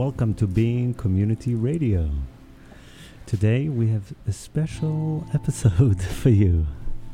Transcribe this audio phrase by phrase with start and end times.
[0.00, 2.08] welcome to Being Community Radio.
[3.26, 6.66] Today we have a special episode for you,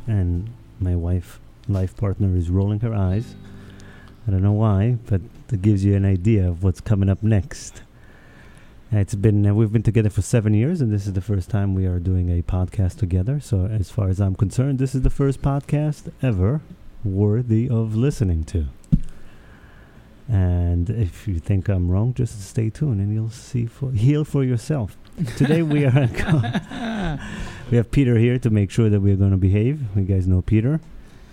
[0.06, 3.34] and my wife, life partner, is rolling her eyes.
[4.24, 5.20] I don't know why, but
[5.52, 7.82] it gives you an idea of what's coming up next.
[8.92, 11.50] Uh, It's been uh, we've been together for seven years, and this is the first
[11.50, 13.40] time we are doing a podcast together.
[13.40, 16.60] So, as far as I'm concerned, this is the first podcast ever
[17.02, 18.66] worthy of listening to.
[20.28, 24.42] And if you think I'm wrong, just stay tuned, and you'll see for heal for
[24.42, 24.96] yourself.
[25.36, 25.92] Today we are
[27.70, 29.80] we have Peter here to make sure that we're going to behave.
[29.94, 30.80] You guys know Peter,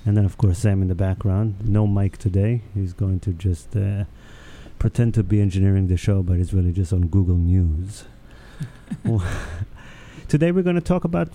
[0.05, 1.55] and then of course Sam in the background.
[1.67, 2.61] No Mike today.
[2.75, 4.05] He's going to just uh,
[4.77, 8.05] pretend to be engineering the show, but it's really just on Google News.
[10.27, 11.29] Today we're going to talk about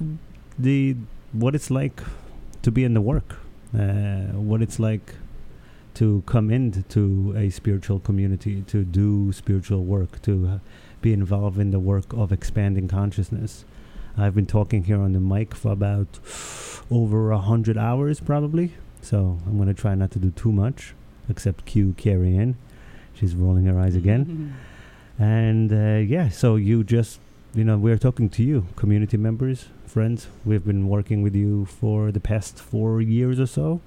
[0.58, 0.94] the
[1.32, 2.00] what it's like
[2.62, 3.36] to be in the work,
[3.74, 5.14] uh, what it's like
[5.98, 10.60] to come into a spiritual community, to do spiritual work, to
[11.02, 13.64] be involved in the work of expanding consciousness.
[14.16, 16.20] I've been talking here on the mic for about
[16.88, 18.74] over a hundred hours, probably.
[19.02, 20.94] So I'm going to try not to do too much,
[21.28, 22.56] except cue Carrie in.
[23.14, 24.56] She's rolling her eyes again.
[25.18, 27.18] And uh, yeah, so you just,
[27.54, 30.28] you know, we're talking to you, community members, friends.
[30.44, 33.80] We've been working with you for the past four years or so,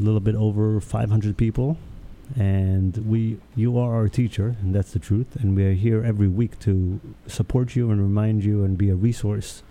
[0.00, 1.76] a little bit over 500 people.
[2.36, 5.36] And we, you are our teacher, and that's the truth.
[5.36, 8.94] And we are here every week to support you and remind you and be a
[8.94, 9.62] resource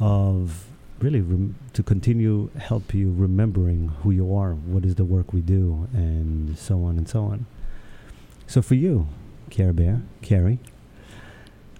[0.00, 0.66] of
[1.00, 5.40] really rem- to continue help you remembering who you are, what is the work we
[5.40, 7.46] do, and so on and so on.
[8.46, 9.08] So for you,
[9.50, 10.58] Care Bear, Carrie,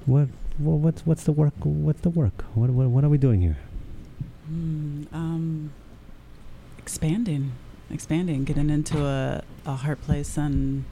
[0.05, 1.55] what, what what's the work?
[1.63, 2.45] What's the work?
[2.55, 3.59] What what, what are we doing here?
[4.51, 5.73] Mm, um,
[6.91, 7.53] expanding,
[7.89, 10.85] expanding, getting into a, a heart place and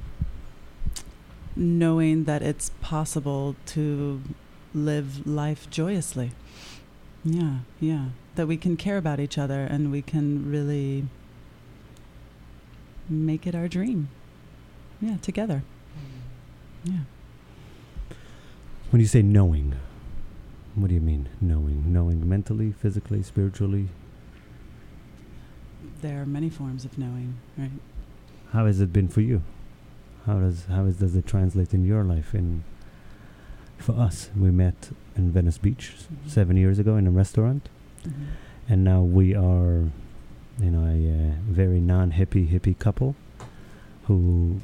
[1.57, 4.23] knowing that it's possible to
[4.73, 6.31] live life joyously.
[7.25, 8.05] Yeah, yeah.
[8.37, 11.07] That we can care about each other and we can really
[13.09, 14.09] make it our dream.
[15.01, 15.65] Yeah, together.
[16.85, 17.07] Yeah.
[18.91, 19.75] When you say knowing,
[20.77, 21.93] what do you mean knowing?
[21.93, 23.89] Knowing mentally, physically, spiritually?
[26.01, 27.71] There are many forms of knowing, right?
[28.53, 29.43] How has it been for you?
[30.27, 32.35] How does how is, does it translate in your life?
[32.35, 32.63] In
[33.79, 36.31] for us, we met in Venice Beach Mhm.
[36.31, 37.69] seven years ago in a restaurant,
[38.05, 38.13] Mhm.
[38.69, 39.89] and now we are,
[40.61, 40.99] you know, a
[41.31, 43.15] uh, very non-hippie hippie couple
[44.05, 44.61] who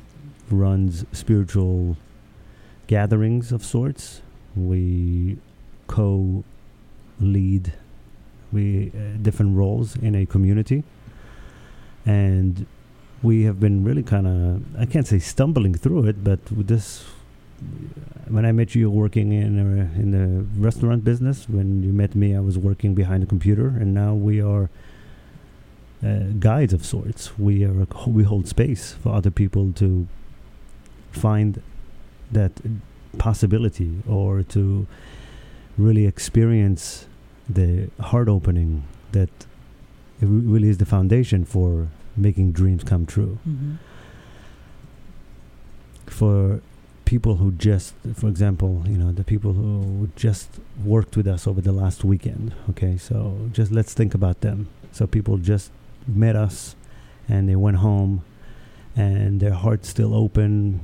[0.50, 1.96] runs spiritual
[2.86, 4.22] gatherings of sorts.
[4.56, 5.38] We
[5.86, 7.72] co-lead
[8.52, 10.84] we uh, different roles in a community,
[12.04, 12.66] and
[13.22, 17.04] we have been really kind of I can't say stumbling through it, but this.
[18.28, 21.48] When I met you, you were working in a, in the restaurant business.
[21.48, 24.68] When you met me, I was working behind a computer, and now we are
[26.04, 27.38] uh, guides of sorts.
[27.38, 30.06] We are we hold space for other people to
[31.12, 31.62] find
[32.32, 32.52] that
[33.18, 34.86] possibility or to
[35.78, 37.06] really experience
[37.48, 39.30] the heart opening that
[40.24, 43.38] it really is the foundation for making dreams come true.
[43.48, 43.76] Mhm.
[46.06, 46.60] For
[47.04, 50.48] people who just, for example, you know, the people who just
[50.84, 52.54] worked with us over the last weekend.
[52.70, 54.68] Okay, so just let's think about them.
[54.92, 55.70] So people just
[56.06, 56.76] met us
[57.28, 58.22] and they went home
[58.96, 60.80] and their heart's still open.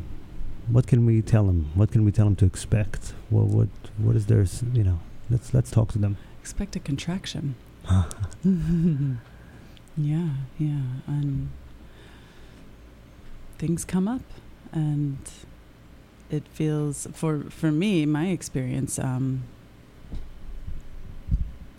[0.69, 1.71] What can we tell them?
[1.75, 3.15] What can we tell them to expect?
[3.29, 3.69] What what
[3.99, 4.99] what is their you know?
[5.29, 6.17] Let's let's talk to them.
[6.41, 7.55] Expect a contraction.
[9.97, 10.83] yeah, yeah.
[11.07, 11.51] And
[13.59, 14.23] things come up
[14.73, 15.19] and
[16.31, 19.43] it feels for for me, my experience, um,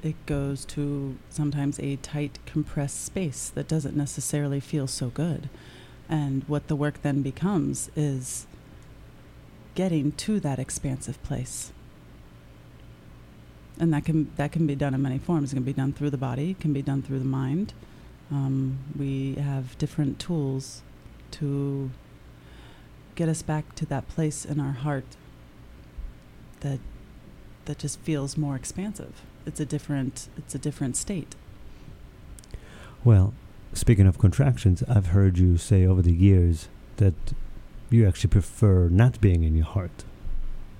[0.04, 5.50] it goes to sometimes a tight compressed space that doesn't necessarily feel so good.
[6.10, 8.46] And what the work then becomes is
[9.74, 11.72] getting to that expansive place
[13.82, 15.52] and that can that can be done in many forms.
[15.52, 16.52] It can be done through the body.
[16.52, 17.74] It can be done through the mind.
[18.32, 20.82] Um, we have different tools
[21.32, 21.92] to
[23.16, 25.18] get us back to that place in our heart
[26.62, 26.80] that
[27.66, 29.22] that just feels more expansive.
[29.46, 31.36] It's a different it's a different state.
[33.04, 33.34] Well,
[33.74, 37.14] speaking of contractions, I've heard you say over the years that
[37.90, 40.06] you actually prefer not being in your heart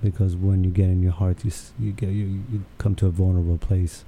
[0.02, 3.10] because when you get in your heart, you you get you, you come to a
[3.10, 4.04] vulnerable place,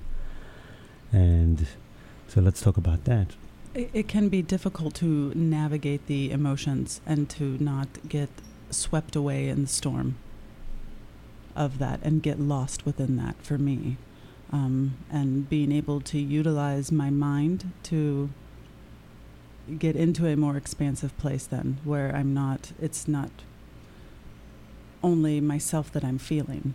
[1.12, 1.67] and
[2.29, 3.29] so let's talk about that.
[3.75, 8.29] It, it can be difficult to navigate the emotions and to not get
[8.71, 10.17] swept away in the storm
[11.56, 13.97] of that and get lost within that for me.
[14.53, 18.31] Um, and being able to utilize my mind to
[19.79, 23.31] get into a more expansive place then where I'm not, it's not
[25.03, 26.75] only myself that I'm feeling,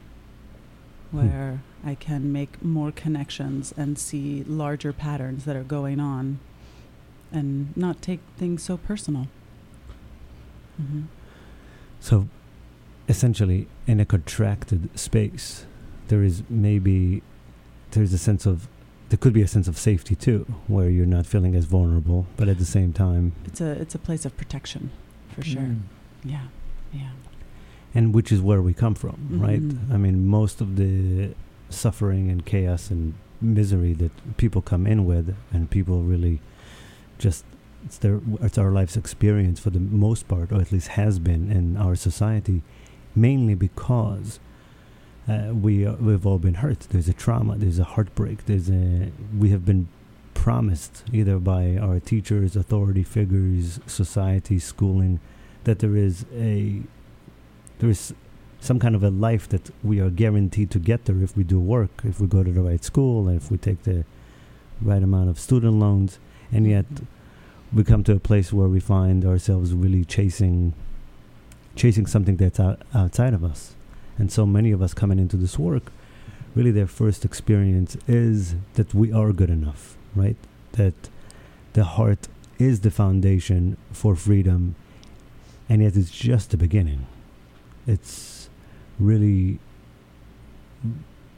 [1.11, 6.39] where I can make more connections and see larger patterns that are going on
[7.31, 9.27] and not take things so personal.
[10.81, 11.03] Mm-hmm.
[12.00, 12.27] So,
[13.07, 15.65] essentially, in a contracted space,
[16.07, 17.21] there is maybe
[17.91, 18.67] there's a sense of
[19.09, 22.47] there could be a sense of safety too, where you're not feeling as vulnerable, but
[22.47, 24.91] at the same time, It's a it's a place of protection,
[25.33, 25.62] for sure.
[25.62, 25.81] Mm.
[26.23, 26.47] Yeah,
[26.94, 27.09] yeah.
[27.95, 29.62] And which is where we come from, right?
[29.62, 29.91] Mhm.
[29.91, 31.30] I mean, most of the
[31.69, 36.39] suffering and chaos and misery that people come in with, and people really
[37.18, 37.45] just
[37.86, 41.51] it's their it's our life's experience for the most part, or at least has been
[41.51, 42.62] in our society,
[43.15, 44.39] mainly because
[45.27, 46.81] uh, we are, we've all been hurt.
[46.89, 47.56] There's a trauma.
[47.57, 48.45] There's a heartbreak.
[48.45, 49.88] There's a we have been
[50.33, 55.19] promised either by our teachers, authority figures, society, schooling,
[55.65, 56.81] that there is a
[57.79, 58.13] there is
[58.61, 61.59] some kind of a life that we are guaranteed to get there if we do
[61.59, 64.05] work, if we go to the right school, and if we take the
[64.81, 66.19] right amount of student loans,
[66.51, 66.85] and yet
[67.73, 70.73] we come to a place where we find ourselves really chasing
[71.75, 73.75] chasing something that's out, outside of us.
[74.17, 75.93] And so many of us coming into this work,
[76.53, 80.35] really their first experience is that we are good enough, right?
[80.73, 80.93] That
[81.73, 82.27] the heart
[82.57, 84.75] is the foundation for freedom,
[85.69, 87.05] and yet it's just the beginning.
[87.89, 88.50] It's
[89.00, 89.59] really,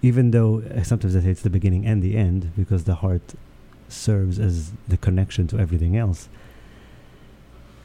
[0.02, 3.28] even though uh, sometimes I say it's the beginning and the end, because the heart
[3.88, 6.28] serves as the connection to everything else.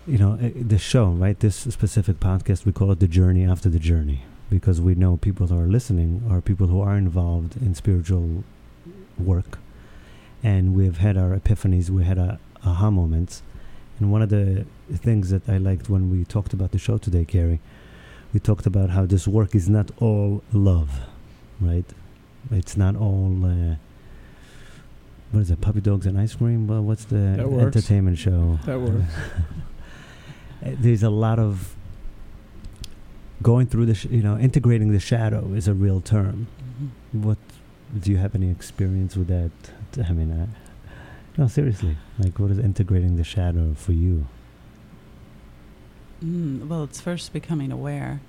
[0.07, 1.39] You know, uh, the show, right?
[1.39, 5.47] This specific podcast, we call it The Journey After the Journey, because we know people
[5.47, 8.45] who are listening are people who are involved in spiritual
[9.19, 9.59] work.
[10.43, 13.43] And we've had our epiphanies, we had our aha moments.
[13.99, 17.25] And one of the things that I liked when we talked about the show today,
[17.25, 17.61] Carrie,
[18.37, 20.91] we talked about how this work is not all love,
[21.59, 21.87] right?
[22.51, 23.33] It's not all.
[23.43, 23.77] Uh,
[25.33, 25.63] what is it?
[25.63, 26.67] Puppy dogs and ice cream.
[26.67, 28.59] Well, what's the entertainment show?
[28.67, 29.05] That works.
[30.65, 31.77] Uh, There's a lot of
[33.43, 36.47] going through the, sh- you know, integrating the shadow is a real term.
[37.13, 37.23] Mhm.
[37.25, 37.37] What
[38.01, 39.51] do you have any experience with that?
[40.09, 40.47] I mean, uh,
[41.37, 41.99] no, seriously.
[42.19, 44.27] Like, what is integrating the shadow for you?
[46.25, 48.21] Mm, well, it's first becoming aware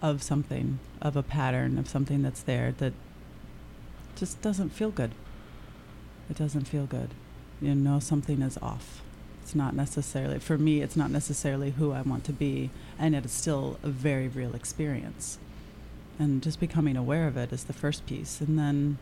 [0.00, 2.92] of something, of a pattern, of something that's there that
[4.16, 5.12] just doesn't feel good.
[6.30, 7.10] It doesn't feel good.
[7.60, 9.02] You know, something is off.
[9.42, 13.24] It's not necessarily, for me, it's not necessarily who I want to be, and it
[13.24, 15.38] is still a very real experience.
[16.18, 18.40] And just becoming aware of it is the first piece.
[18.40, 18.98] And then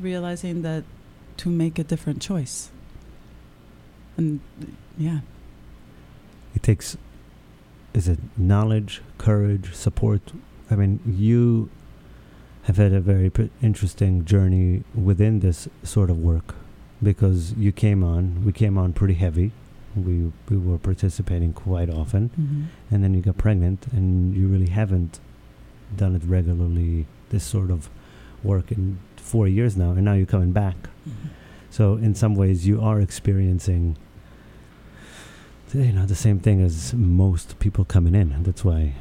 [0.00, 0.84] realizing that
[1.38, 2.70] to make a different choice.
[4.16, 4.40] And
[4.96, 5.20] yeah,
[6.54, 6.96] It takes,
[7.92, 10.32] is it knowledge, courage, support?
[10.70, 11.70] I mean, you
[12.64, 13.30] have had a very
[13.62, 16.54] interesting journey within this sort of work
[17.02, 19.52] because you came on, we came on pretty heavy.
[19.94, 22.30] We, we were participating quite often.
[22.30, 22.62] Mm-hmm.
[22.94, 25.20] and then you got pregnant and you really haven't
[25.96, 27.88] done it regularly this sort of
[28.42, 30.76] work in four years now and now you're coming back
[31.08, 31.28] Mm-hmm.
[31.70, 33.96] so in some ways you are experiencing
[35.74, 38.94] you know the same thing as most people coming in that's why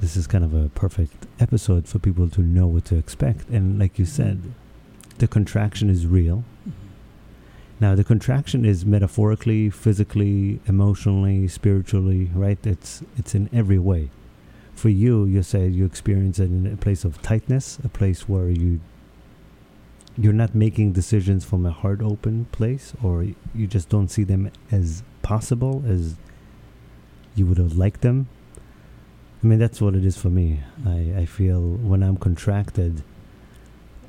[0.00, 3.78] this is kind of a perfect episode for people to know what to expect and
[3.78, 4.40] like you said
[5.18, 6.70] the contraction is real mm-hmm.
[7.80, 12.58] now, the contraction is metaphorically, physically, emotionally, spiritually, right?
[12.66, 14.10] It's it's in every way.
[14.74, 18.48] For you, you say you experience it in a place of tightness, a place where
[18.48, 18.80] you
[20.16, 24.50] you're not making decisions from a heart open place, or you just don't see them
[24.70, 26.14] as possible as
[27.34, 28.28] you would have liked them.
[29.42, 30.60] I mean, that's what it is for me.
[30.86, 33.02] I, I feel when I'm contracted,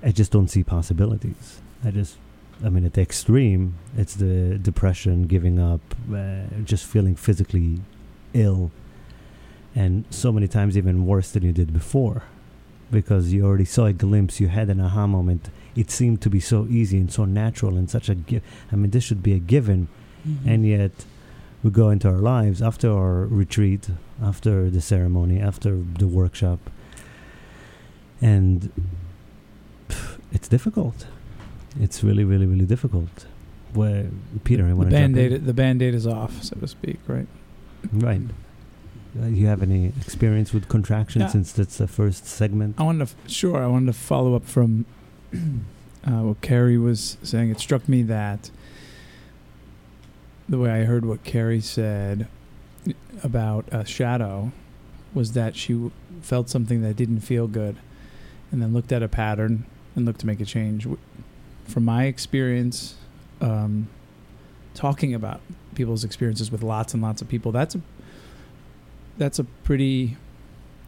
[0.03, 1.61] I just don't see possibilities.
[1.83, 2.17] I just
[2.63, 5.81] I mean, at the extreme, it's the depression, giving up,
[6.13, 7.81] uh, just feeling physically
[8.33, 8.71] ill,
[9.75, 12.23] and so many times even worse than you did before,
[12.91, 15.49] because you already saw a glimpse, you had an aha moment.
[15.75, 18.41] It seemed to be so easy and so natural and such a gi-
[18.71, 19.89] I mean, this should be a given,
[20.27, 20.49] Mm-hmm.
[20.49, 20.91] and yet
[21.63, 23.89] we go into our lives after our retreat,
[24.23, 26.59] after the ceremony, after the workshop,
[28.21, 28.71] and
[29.89, 31.05] pff, it's difficult.
[31.79, 33.25] It's really, really, really difficult.
[33.73, 34.09] Where
[34.43, 36.99] Peter, I The want to band aid the band aid is off, so to speak,
[37.07, 37.27] right?
[37.91, 38.21] Right.
[39.21, 41.27] uh, you have any experience with contraction Yeah.
[41.27, 42.75] since that's the first segment?
[42.79, 44.85] I wanted to, f- sure, I wanted to follow up from
[45.33, 47.49] uh, what Carrie was saying.
[47.51, 48.49] It struck me that
[50.47, 52.27] the way I heard what Carrie said
[53.23, 54.51] about a shadow
[55.13, 57.77] was that she felt something that didn't feel good
[58.51, 60.87] and then looked at a pattern and looked to make a change.
[61.65, 62.95] From my experience,
[63.41, 63.87] um,
[64.73, 65.41] talking about
[65.73, 67.81] people's experiences with lots and lots of people, that's a,
[69.17, 70.17] that's a pretty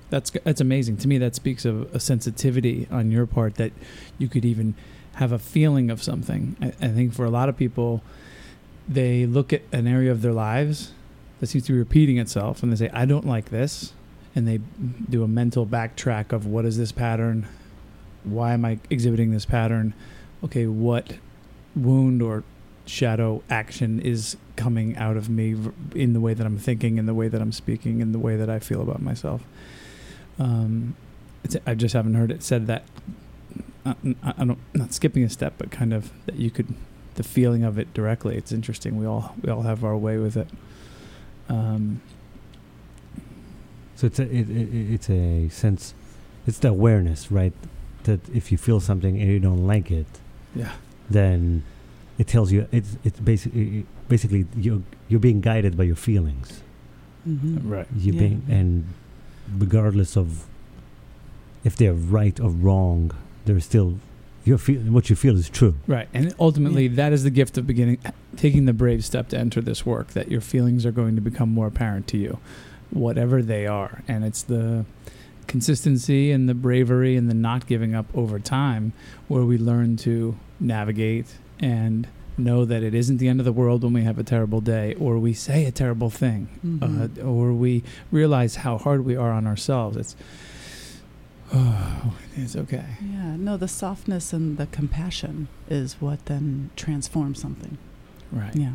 [0.09, 1.17] that's that's amazing to me.
[1.17, 3.73] That speaks of a sensitivity on your part that
[4.17, 4.75] you could even
[5.15, 6.55] have a feeling of something.
[6.61, 8.01] I, I think for a lot of people,
[8.87, 10.93] they look at an area of their lives
[11.39, 13.93] that seems to be repeating itself, and they say, "I don't like this,"
[14.35, 14.59] and they
[15.09, 17.47] do a mental backtrack of what is this pattern,
[18.23, 19.93] why am I exhibiting this pattern?
[20.43, 21.17] Okay, what
[21.75, 22.43] wound or
[22.85, 25.55] shadow action is coming out of me
[25.93, 28.37] in the way that I'm thinking, in the way that I'm speaking, in the way
[28.37, 29.43] that I feel about myself.
[30.39, 30.95] Um,
[31.65, 32.83] I just haven't heard it said that.
[33.85, 36.73] I, I I don't not skipping a step, but kind of that you could
[37.17, 38.35] the feeling of it directly.
[38.37, 38.97] It's interesting.
[38.97, 40.47] We all we all have our way with it.
[41.49, 42.01] Um,
[43.95, 45.93] So it's a it, it, it's a sense,
[46.45, 47.53] it's the awareness, right?
[48.03, 50.05] That if you feel something and you don't like it,
[50.55, 50.71] yeah,
[51.09, 51.63] then
[52.19, 56.61] it tells you it's it's basically basically you're you're being guided by your feelings.
[57.27, 57.69] Mm-hmm.
[57.73, 57.87] right.
[57.95, 58.19] You Yeah.
[58.19, 58.83] being and
[59.57, 60.27] regardless of
[61.63, 63.11] if they're right or wrong,
[63.45, 63.97] they're still
[64.47, 65.75] your feel what you feel is true.
[65.87, 66.07] Right.
[66.13, 67.99] And ultimately, that is the gift of beginning,
[68.35, 71.49] taking the brave step to enter this work, that your feelings are going to become
[71.49, 72.39] more apparent to you,
[72.89, 74.03] whatever they are.
[74.07, 74.85] And it's the
[75.47, 78.93] consistency and the bravery and the not giving up over time
[79.27, 83.83] where we learn to navigate and know that it isn't the end of the world
[83.83, 87.19] when we have a terrible day or we say a terrible thing Mhm.
[87.19, 89.97] uh, or we realize how hard we are on ourselves.
[89.97, 90.15] It's,
[91.53, 92.85] oh, it's okay.
[93.01, 97.77] yeah, no, the softness and the compassion is what then transforms something.
[98.31, 98.55] Right.
[98.55, 98.73] Yeah.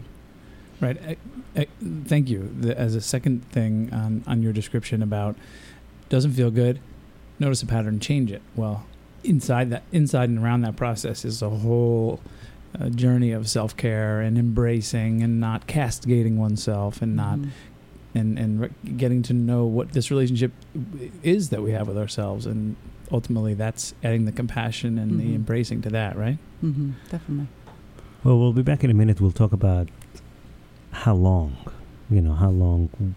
[0.81, 0.99] Right.
[1.07, 1.17] I,
[1.61, 1.67] I,
[2.07, 2.50] thank you.
[2.59, 5.37] The, as a second thing on, on your description about
[6.09, 6.81] doesn't feel good,
[7.38, 8.43] notice a pattern, change it.
[8.57, 8.87] Well,
[9.23, 12.21] inside that, inside and around that process is a whole
[12.81, 17.50] uh, journey of self care and embracing and not castigating oneself and not Mhm.
[18.14, 20.52] And and re- getting to know what this relationship
[21.23, 22.76] is that we have with ourselves and
[23.11, 25.35] ultimately that's adding the compassion and the Mhm.
[25.37, 27.49] embracing to that right Mhm, Definitely.
[28.25, 29.21] Well, we'll be back in a minute.
[29.21, 29.88] We'll talk about
[30.92, 31.57] how long,
[32.09, 33.14] you know, how long w-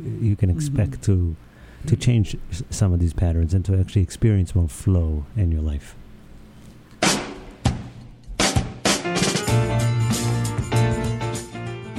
[0.00, 1.02] w- you can expect Mhm.
[1.02, 1.36] to
[1.86, 5.62] to change s- some of these patterns and to actually experience more flow in your
[5.62, 5.94] life.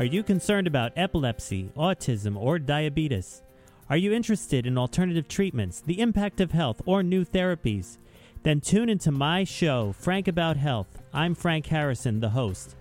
[0.00, 3.42] Are you concerned about epilepsy, autism, or diabetes?
[3.90, 7.98] Are you interested in alternative treatments, the impact of health, or new therapies?
[8.42, 11.02] Then tune into my show, Frank About Health.
[11.12, 12.76] I'm Frank Harrison, the host.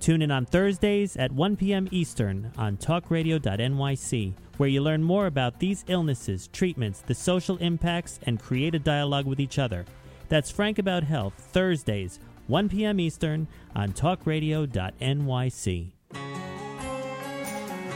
[0.00, 1.88] Tune in on Thursdays at 1 p.m.
[1.90, 8.40] Eastern on talkradio.nyc, where you learn more about these illnesses, treatments, the social impacts, and
[8.40, 9.84] create a dialogue with each other.
[10.30, 12.98] That's Frank About Health, Thursdays, 1 p.m.
[12.98, 15.92] Eastern on talkradio.nyc.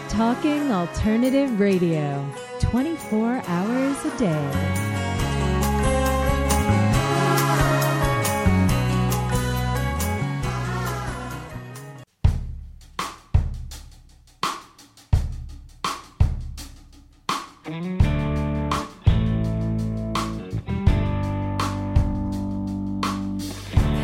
[0.09, 2.25] Talking Alternative Radio,
[2.61, 4.87] 24 hours a day.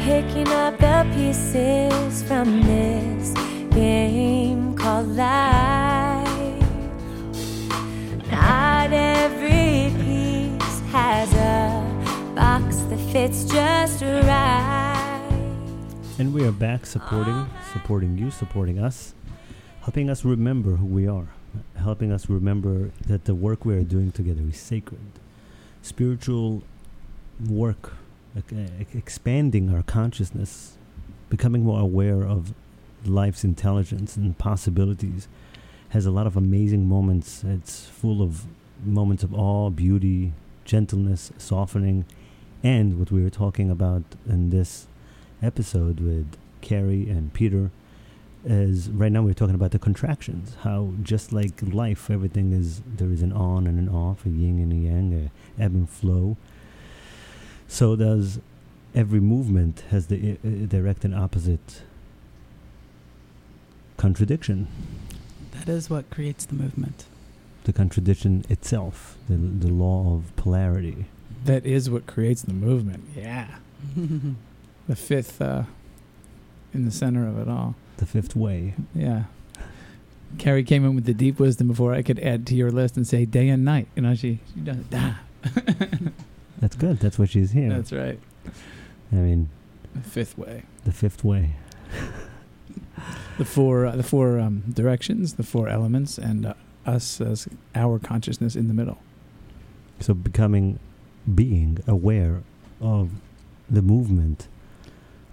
[0.05, 3.33] Picking up the pieces from this
[3.71, 5.92] game called life.
[13.33, 15.29] Every piece has a box that fits just right.
[16.19, 19.15] And we are back supporting, supporting you, supporting us,
[19.83, 21.29] helping us remember who we are,
[21.77, 25.01] helping us remember that the work we are doing together is sacred.
[25.83, 26.63] Spiritual
[27.49, 27.95] work,
[28.95, 30.77] expanding our consciousness,
[31.29, 32.55] becoming more aware of
[33.05, 35.27] life's intelligence and possibilities,
[35.89, 37.43] has a lot of amazing moments.
[37.45, 38.45] It's full of
[38.85, 40.33] moments of awe, beauty,
[40.65, 42.05] gentleness, softening,
[42.63, 44.87] and what we were talking about in this
[45.43, 47.71] episode with Carrie and Peter
[48.45, 50.57] is right now we're talking about the contractions.
[50.63, 54.59] How just like life, everything is there is an on and an off, a yin
[54.59, 56.37] and a yang, a ebb and flow.
[57.69, 58.41] So does
[58.95, 61.83] every movement has the I- I- direct and opposite
[63.97, 64.67] contradiction.
[65.53, 67.05] That is what creates the movement.
[67.65, 71.07] The contradiction itself, the the law of polarity.
[71.45, 73.05] That is what creates the movement.
[73.17, 73.49] Yeah.
[74.89, 75.63] The fifth uh,
[76.75, 77.77] in the center of it all.
[77.99, 78.75] The fifth way.
[78.97, 79.25] Yeah.
[80.39, 83.07] Carrie came in with the deep wisdom before I could add to your list and
[83.07, 83.87] say day and night.
[83.95, 84.87] You know, she, she does it.
[84.93, 85.21] Ah.
[86.59, 86.99] That's good.
[86.99, 87.69] That's what she's here.
[87.71, 88.19] That's right.
[89.13, 89.51] I mean,
[89.95, 90.65] The fifth way.
[90.85, 91.55] the fifth way.
[93.39, 97.99] The four, uh, the four um, directions, the four elements, and uh, us as our
[97.99, 98.99] consciousness in the middle.
[100.01, 100.79] So becoming,
[101.33, 102.43] being aware
[102.81, 103.11] of
[103.71, 104.49] the movement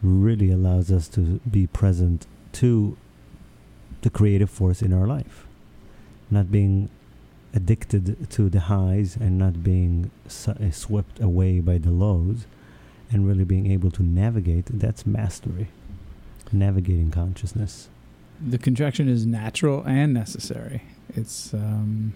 [0.01, 2.95] really allows us to be present to
[4.01, 5.45] the creative force in our life.
[6.31, 6.89] Not being
[7.53, 12.45] addicted to the highs and not being uh, swept away by the lows
[13.11, 15.67] and really being able to navigate, that's mastery.
[16.51, 17.89] Navigating consciousness.
[18.39, 20.83] The contraction is natural and necessary.
[21.15, 22.13] It's um,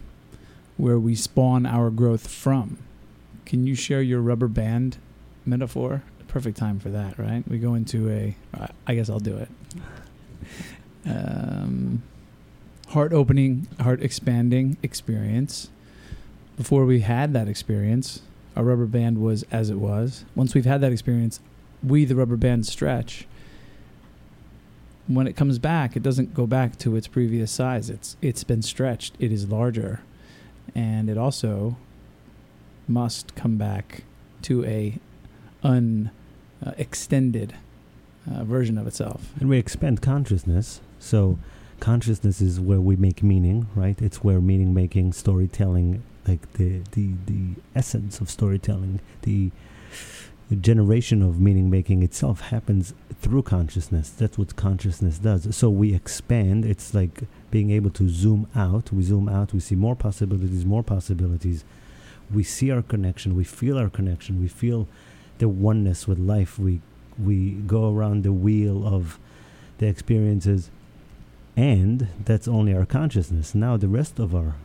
[0.78, 2.78] where we spawn our growth from.
[3.46, 4.98] Can you share your rubber band
[5.46, 6.04] metaphor?
[6.28, 7.44] Perfect time for that, right?
[7.48, 8.36] We go into a.
[8.88, 9.50] I guess I'll do it.
[11.06, 12.02] Um,
[12.88, 15.70] heart opening, heart expanding experience.
[16.56, 18.22] Before we had that experience,
[18.56, 20.24] our rubber band was as it was.
[20.34, 21.42] Once we've had that experience,
[21.84, 23.28] we, the rubber band, stretch
[25.08, 27.90] when it comes back, it doesn't go back to its previous size.
[27.90, 29.16] It's it's been stretched.
[29.20, 30.02] It is larger,
[30.74, 31.78] and it also
[32.88, 34.04] must come back
[34.44, 34.98] to a
[35.64, 36.12] un
[36.66, 37.56] uh, extended
[38.30, 39.32] uh, version of itself.
[39.40, 40.82] And we expand consciousness.
[41.00, 41.40] So
[41.80, 44.02] consciousness is where we make meaning, right?
[44.02, 49.52] It's where meaning making, storytelling, like the the the essence of storytelling, the,
[50.50, 54.10] the generation of meaning making itself happens through consciousness.
[54.10, 55.56] That's what consciousness does.
[55.56, 56.66] So we expand.
[56.66, 58.92] It's like being able to zoom out.
[58.92, 59.54] We zoom out.
[59.54, 61.66] We see more possibilities, more possibilities.
[62.32, 63.36] We see our connection.
[63.36, 64.40] We feel our connection.
[64.40, 64.88] We feel
[65.40, 66.60] the oneness with life.
[66.60, 66.82] We
[67.18, 69.20] we go around the wheel of
[69.78, 70.70] the experiences
[71.56, 74.56] and that's only our consciousness now the rest of our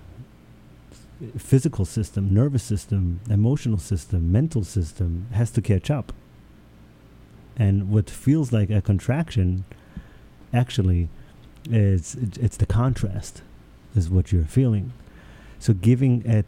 [1.36, 6.12] physical system nervous system emotional system mental system has to catch up
[7.56, 9.64] and what feels like a contraction
[10.54, 11.08] actually
[11.70, 13.42] is it's the contrast
[13.94, 14.92] is what you're feeling
[15.58, 16.46] so giving it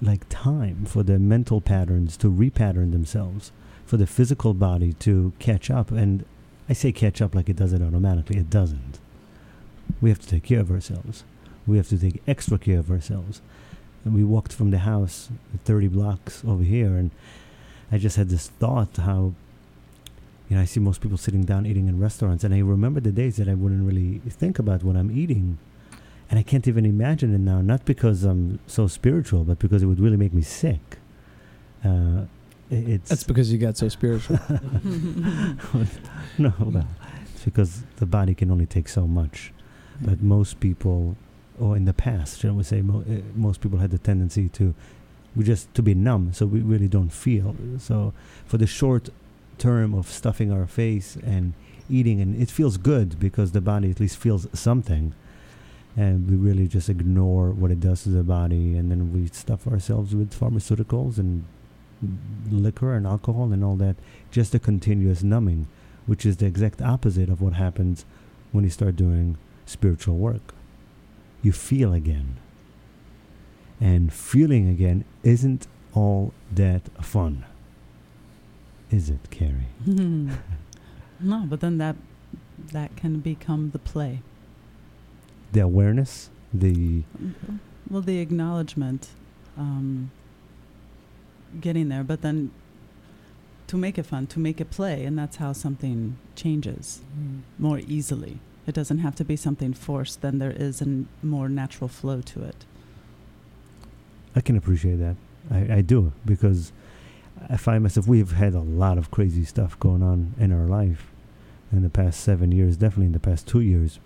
[0.00, 3.52] like time for the mental patterns to repattern themselves
[3.84, 5.90] for the physical body to catch up.
[5.90, 6.24] And
[6.68, 8.38] I say catch up like it does it automatically.
[8.38, 8.98] It doesn't.
[10.00, 11.24] We have to take care of ourselves.
[11.66, 13.40] We have to take extra care of ourselves.
[14.04, 15.28] And we walked from the house
[15.64, 17.10] 30 blocks over here, and
[17.90, 19.34] I just had this thought how,
[20.48, 23.12] you know, I see most people sitting down eating in restaurants, and I remember the
[23.12, 25.58] days that I wouldn't really think about when I'm eating.
[26.32, 29.86] And I can't even imagine it now, not because I'm so spiritual, but because it
[29.86, 30.96] would really make me sick.
[31.84, 32.22] Uh,
[32.70, 34.38] it's That's because you got so spiritual.
[36.38, 36.88] no, well,
[37.34, 39.52] it's because the body can only take so much.
[40.00, 41.18] But most people,
[41.60, 44.74] or in the past, shall we say, mo- uh, most people had the tendency to,
[45.36, 47.54] we just to be numb, so we really don't feel.
[47.76, 48.14] So
[48.46, 49.10] for the short
[49.58, 51.52] term of stuffing our face and
[51.90, 55.12] eating, and it feels good because the body at least feels something,
[55.96, 59.66] and we really just ignore what it does to the body, and then we stuff
[59.66, 61.44] ourselves with pharmaceuticals and
[62.50, 63.96] liquor and alcohol and all that,
[64.30, 65.66] just a continuous numbing
[66.06, 68.04] which is the exact opposite of what happens
[68.50, 70.54] when you start doing spiritual work.
[71.42, 72.38] You feel again.
[73.80, 77.44] And feeling again isn't all that fun.
[78.90, 79.68] Is it, Carrie?
[79.86, 80.36] no,
[81.20, 81.96] but then that
[82.72, 84.20] that can become the play.
[85.52, 87.02] The awareness, the
[87.88, 89.08] Well, the acknowledgement,
[89.56, 90.10] um,
[91.60, 92.50] getting there, but then
[93.66, 97.00] to make it fun, to make it play, and that's how something changes
[97.58, 98.38] more easily.
[98.66, 100.20] It doesn't have to be something forced.
[100.20, 102.64] Then there is a n- more natural flow to it.
[104.36, 105.16] I can appreciate that.
[105.50, 106.72] I, I do because
[107.48, 108.06] I find myself.
[108.06, 111.10] We've had a lot of crazy stuff going on in our life
[111.72, 112.76] in the past seven years.
[112.76, 113.98] Definitely in the past two years.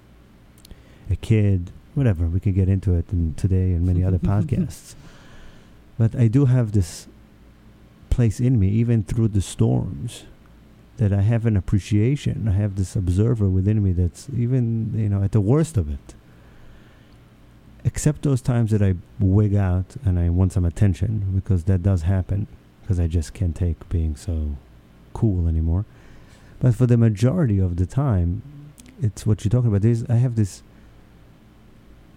[1.10, 2.26] A kid, whatever.
[2.26, 4.94] We can get into it in today and many other podcasts.
[5.98, 7.06] But I do have this
[8.10, 10.24] place in me, even through the storms,
[10.98, 12.48] that I have an appreciation.
[12.48, 16.14] I have this observer within me that's even you know at the worst of it
[17.86, 22.02] except those times that I wig out and I want some attention because that does
[22.02, 22.48] happen
[22.82, 24.56] because I just can't take being so
[25.14, 25.84] cool anymore.
[26.58, 28.42] But for the majority of the time,
[29.00, 29.82] it's what you're talking about.
[29.82, 30.64] There's, I have this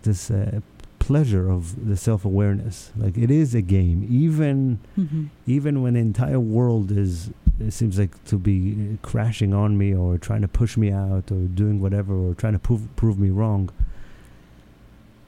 [0.03, 0.62] this uh,
[0.99, 2.91] pleasure of the self awareness.
[2.95, 5.25] Like it is a game, even Mm-hmm.
[5.47, 8.57] even when the entire world is it seems like to be
[8.93, 12.53] uh, crashing on me or trying to push me out or doing whatever or trying
[12.53, 13.69] to prove prove me wrong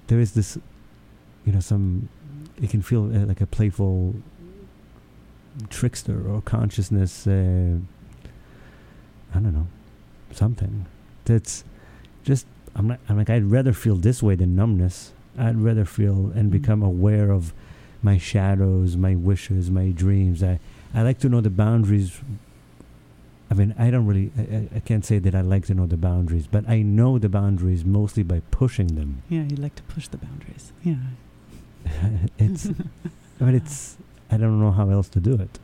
[0.07, 0.57] there is this
[1.45, 2.07] you know some
[2.62, 4.15] it can feel uh, like a playful
[5.69, 7.75] trickster or consciousness uh,
[9.34, 9.67] i don't know
[10.31, 10.86] something
[11.25, 11.63] that's
[12.23, 16.31] just i'm not i'm like i'd rather feel this way than numbness i'd rather feel
[16.36, 16.51] and Mhm.
[16.51, 17.53] become aware of
[18.03, 20.60] my shadows my wishes my dreams i
[20.93, 22.19] i like to know the boundaries
[23.49, 25.97] I mean, I don't really, I, I- can't say that I like to know the
[25.97, 29.23] boundaries, but I know the boundaries mostly by pushing them.
[29.27, 30.71] Yeah, you like to push the boundaries.
[30.86, 30.95] Yeah.
[32.39, 32.67] it's,
[33.41, 33.97] I mean, it's,
[34.31, 35.60] I don't know how else to do it.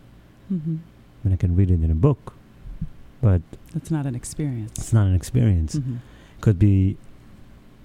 [0.49, 0.77] hmm
[1.23, 2.33] I mean, I can read it in a book,
[3.21, 3.41] but
[3.73, 4.77] That's not an experience.
[4.77, 5.75] it's not an experience.
[5.77, 5.99] Mhm.
[6.41, 6.97] Could be,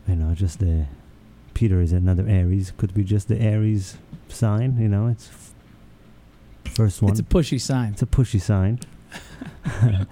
[0.07, 0.87] you know, just the,
[1.55, 2.73] Peter is another Aries.
[2.77, 3.97] Could be just the Aries
[4.29, 5.55] sign, you know, it's f-
[6.75, 7.11] first one.
[7.13, 7.93] It's a pushy sign.
[7.93, 8.81] It's a pushy sign.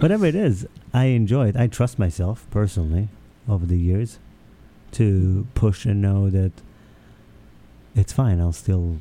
[0.00, 1.56] Whatever it is, I enjoy it.
[1.56, 3.08] I trust myself personally
[3.48, 4.18] over the years
[4.92, 6.52] to push and know that
[7.94, 8.40] it's fine.
[8.40, 8.98] I'll still,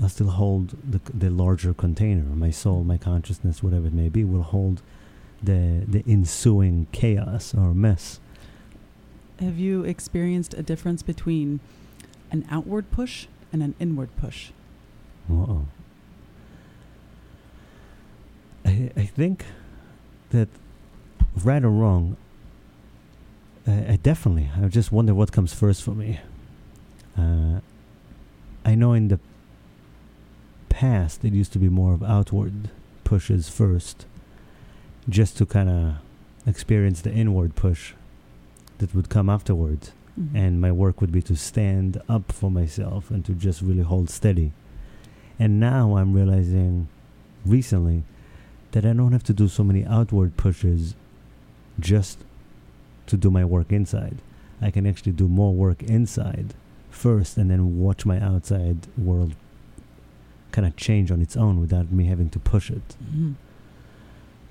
[0.00, 2.22] I'll still hold the the larger container.
[2.22, 4.82] My soul, my consciousness, whatever it may be, will hold
[5.46, 8.20] the the ensuing chaos or mess.
[9.40, 11.60] Have you experienced a difference between
[12.30, 14.50] an outward push and an inward push?
[15.30, 15.66] Uh-oh.
[18.64, 19.44] I, I think
[20.30, 20.48] that,
[21.44, 22.16] right or wrong,
[23.66, 26.20] I, I definitely, I just wonder what comes first for me.
[27.16, 27.60] Uh,
[28.64, 29.20] I know in the
[30.68, 32.70] past it used to be more of outward
[33.04, 34.06] pushes first,
[35.08, 35.94] just to kind of
[36.46, 37.94] experience the inward push
[38.78, 40.28] that would come afterwards Mhm.
[40.34, 44.08] and my work would be to stand up for myself and to just really hold
[44.10, 44.52] steady.
[45.38, 46.88] And now I'm realizing
[47.44, 48.02] recently
[48.72, 50.94] that I don't have to do so many outward pushes
[51.78, 52.18] just
[53.06, 54.16] to do my work inside.
[54.60, 56.54] I can actually do more work inside
[56.90, 59.34] first and then watch my outside world
[60.52, 62.96] kind of change on its own without me having to push it.
[63.14, 63.34] Mhm.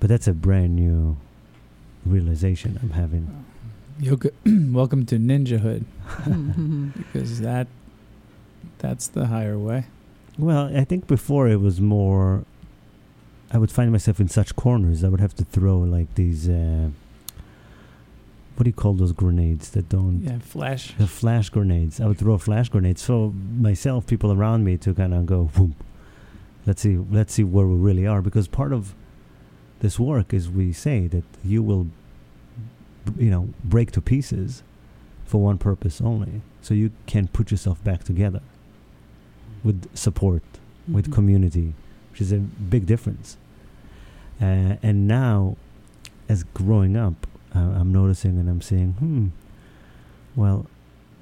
[0.00, 1.16] But that's a brand new
[2.04, 3.44] realization I'm having.
[3.98, 5.84] Yoga, welcome to ninjahood
[7.12, 7.66] because that
[8.78, 9.86] that's the higher way.
[10.38, 12.44] Well, I think before it was more.
[13.52, 15.04] I would find myself in such corners.
[15.04, 16.48] I would have to throw like these.
[16.48, 16.90] Uh,
[18.56, 20.20] what do you call those grenades that don't?
[20.22, 20.94] Yeah, flash.
[20.98, 22.00] The flash grenades.
[22.00, 23.02] I would throw flash grenades.
[23.02, 25.74] So myself, people around me, to kind of go, Whoom,
[26.66, 28.20] let's see, let's see where we really are.
[28.20, 28.94] Because part of
[29.80, 31.88] this work is we say that you will,
[33.18, 34.62] you know, break to pieces
[35.24, 38.40] for one purpose only, so you can put yourself back together
[39.64, 40.42] with support
[40.88, 41.12] with Mhm.
[41.12, 41.74] community,
[42.12, 43.36] which is a big difference.
[44.40, 45.56] Uh, and now,
[46.28, 49.26] as growing up, uh, I'm noticing and I'm saying, hmm,
[50.36, 50.66] well,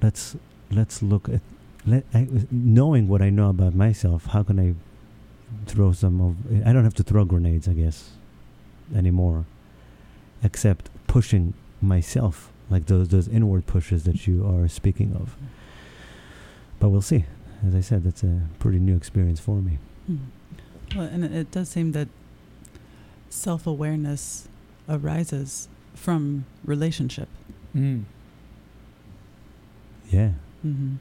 [0.01, 0.35] let's
[0.71, 1.41] let's look at
[1.87, 4.27] let I, knowing what I know about myself.
[4.27, 4.75] How can I
[5.65, 6.35] throw some of?
[6.67, 8.11] I don't have to throw grenades, I guess,
[8.93, 9.45] anymore,
[10.43, 15.35] except pushing myself like those those inward pushes that you are speaking of.
[16.79, 17.25] But we'll see.
[17.65, 19.77] As I said, that's a pretty new experience for me.
[20.07, 20.17] Hmm.
[20.95, 22.09] Well, and it, it does seem that
[23.29, 24.47] self awareness
[24.89, 27.29] arises from relationship.
[27.75, 28.03] Mm.
[30.09, 30.31] Yeah.
[30.65, 30.95] Mm-hmm.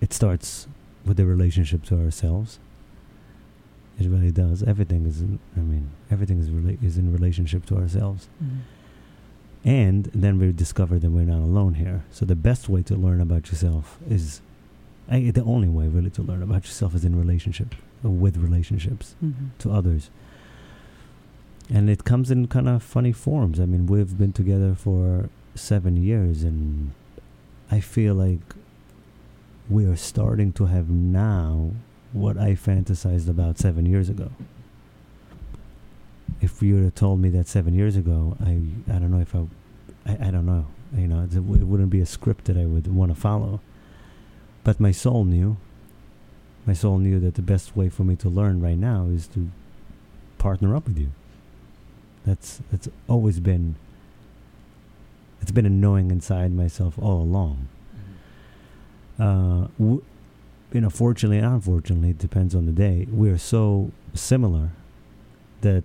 [0.00, 0.66] It starts
[1.04, 2.58] with the relationship to ourselves.
[3.98, 4.62] It really does.
[4.62, 5.20] Everything is.
[5.20, 9.68] In, I mean, everything is rela- is in relationship to ourselves, Mm-hmm.
[9.68, 12.02] and then we discover that we're not alone here.
[12.10, 14.40] So the best way to learn about yourself is,
[15.10, 17.74] I, the only way really to learn about yourself is in relationship.
[18.02, 19.50] with relationships Mhm.
[19.58, 20.10] to others.
[21.70, 23.60] And it comes in kind of funny forms.
[23.60, 26.90] I mean, we've been together for seven years, and
[27.70, 28.56] I feel like
[29.70, 31.70] we are starting to have now
[32.12, 34.30] what I fantasized about seven years ago.
[36.40, 38.58] If you would have told me that seven years ago, I
[38.92, 39.46] I don't know if I,
[40.06, 40.66] I, I don't know.
[40.96, 43.60] You know, it it wouldn't be a script that I would want to follow.
[44.64, 45.56] But my soul knew.
[46.66, 49.50] My soul knew that the best way for me to learn right now is to
[50.38, 51.10] partner up with you.
[52.24, 53.76] That's that's always been.
[55.40, 57.66] It's been a knowing inside myself all along.
[59.18, 60.04] Uh, w-
[60.72, 63.06] you know, fortunately and unfortunately, it depends on the day.
[63.12, 64.70] We are so similar
[65.60, 65.84] that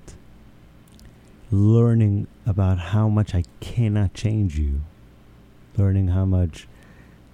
[1.52, 4.82] learning about how much I cannot change you,
[5.78, 6.67] learning how much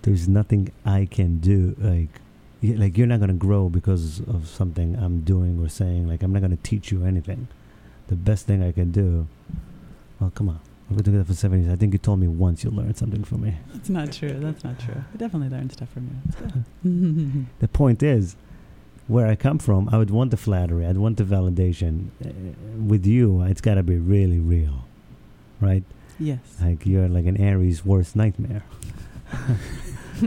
[0.03, 2.21] there's nothing I can do, like,
[2.61, 6.07] like you're not gonna grow because of something I'm doing or saying.
[6.07, 7.47] Like, I'm not gonna teach you anything.
[8.07, 9.27] The best thing I can do.
[10.19, 10.59] Well, come on.
[10.89, 11.73] We've been together for seven years.
[11.73, 13.55] I think you told me once you learned something from me.
[13.73, 14.37] That's not true.
[14.39, 15.03] That's not true.
[15.13, 16.09] I definitely learned stuff from
[16.83, 17.45] you.
[17.59, 18.35] The point is,
[19.07, 20.85] where I come from, I would want the flattery.
[20.85, 22.09] I'd want the validation.
[22.23, 22.29] Uh,
[22.77, 24.85] with you, it's got to be really real,
[25.59, 25.83] right?
[26.19, 26.39] yes.
[26.61, 28.63] Like you're like an Aries' worst nightmare.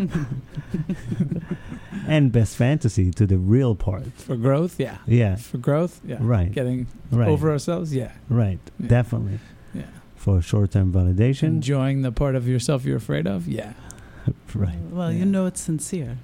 [2.09, 4.13] and best fantasy to the real part.
[4.17, 4.99] For growth, yeah.
[5.07, 6.19] Yeah, For growth, yeah.
[6.21, 6.53] Right.
[6.53, 7.29] Getting right.
[7.29, 8.13] over ourselves, yeah.
[8.29, 8.59] right.
[8.79, 8.89] Yeah.
[8.89, 9.39] Definitely.
[9.75, 9.85] Yeah.
[10.27, 11.45] For short-term validation.
[11.45, 13.75] Enjoying the part of yourself you're afraid of, yeah.
[14.57, 14.75] right.
[14.91, 15.19] Well, Yeah.
[15.21, 16.19] you know it's sincere.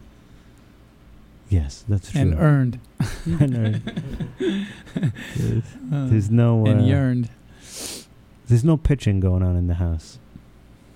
[1.49, 2.21] Yes, that's true.
[2.23, 2.81] And earned.
[3.27, 3.83] And earned.
[5.37, 5.63] there's,
[5.93, 6.67] Uh, there's no.
[6.67, 7.31] and uh, yearned.
[8.49, 10.19] There's no pitching going on in the house.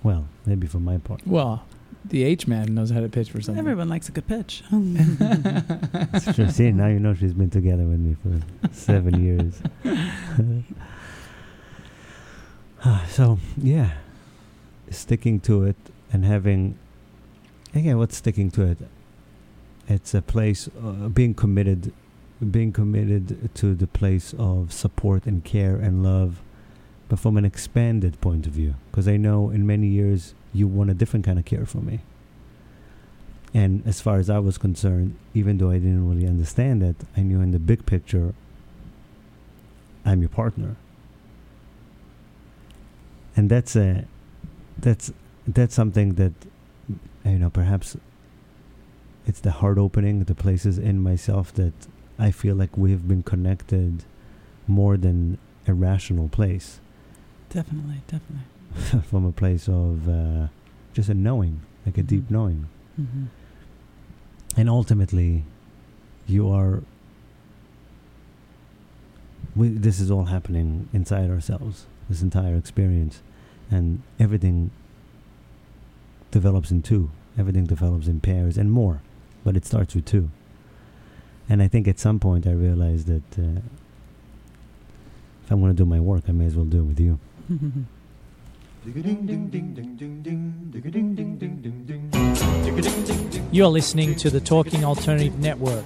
[0.03, 1.25] Well, maybe for my part.
[1.25, 1.63] Well,
[2.03, 3.57] the H man knows how to pitch for something.
[3.59, 4.63] Everyone likes a good pitch.
[6.51, 8.41] See, now you know she's been together with me for
[8.73, 9.61] seven years.
[13.07, 13.91] so, yeah,
[14.89, 15.75] sticking to it
[16.11, 16.77] and having,
[17.73, 18.77] again, what's sticking to it?
[19.87, 21.93] It's a place, uh, being committed,
[22.51, 26.41] being committed to the place of support and care and love,
[27.09, 28.75] but from an expanded point of view.
[28.91, 32.01] Because I know in many years you want a different kind of care from me.
[33.53, 37.21] And as far as I was concerned, even though I didn't really understand it, I
[37.21, 38.35] knew in the big picture,
[40.05, 40.75] I'm your partner.
[43.37, 44.05] And that's a,
[44.79, 45.13] that's
[45.47, 46.33] that's something that,
[47.23, 47.95] you know, perhaps
[49.25, 51.73] it's the heart opening, the places in myself that
[52.19, 54.03] I feel like we have been connected
[54.67, 56.79] more than a rational place,
[57.49, 59.01] definitely, definitely.
[59.09, 60.47] from a place of uh,
[60.93, 62.31] just a knowing, like a deep Mhm.
[62.31, 62.67] knowing.
[62.95, 63.25] hmm
[64.59, 65.43] and ultimately
[66.25, 66.81] you are
[69.55, 73.21] we, this is all happening inside ourselves this entire experience
[73.69, 74.71] and everything
[76.31, 79.01] develops in two everything develops in pairs and more
[79.43, 80.29] but it starts with two
[81.49, 83.61] and i think at some point i realized that uh,
[85.43, 87.19] if i'm going to do my work i may as well do it with you
[93.51, 95.85] You're listening to the Talking Alternative Network.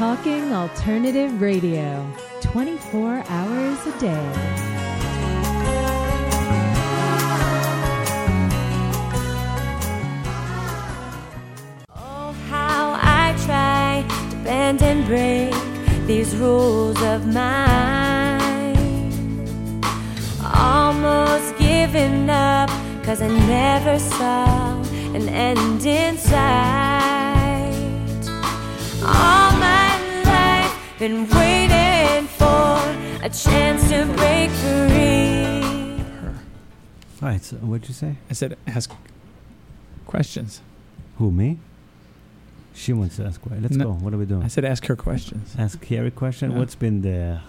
[0.00, 2.10] Talking Alternative Radio,
[2.40, 4.32] 24 hours a day.
[11.94, 15.52] Oh, how I try to bend and break
[16.06, 18.74] these rules of mine.
[20.42, 22.70] Almost giving up,
[23.04, 24.80] cause I never saw
[25.14, 26.70] an end in sight.
[29.02, 29.49] All
[31.00, 32.78] been waiting for
[33.24, 36.04] a chance to break free.
[37.22, 38.90] all right so what'd you say I said ask
[40.06, 40.60] questions.
[41.18, 41.58] Who me?
[42.74, 43.40] She wants to ask.
[43.40, 43.62] questions.
[43.62, 43.84] Let's No.
[43.84, 43.90] go.
[43.92, 44.42] What are we doing?
[44.42, 45.54] I said ask her questions.
[45.58, 46.50] Ask Carrie question.
[46.52, 46.58] Yeah.
[46.58, 47.40] What's been the?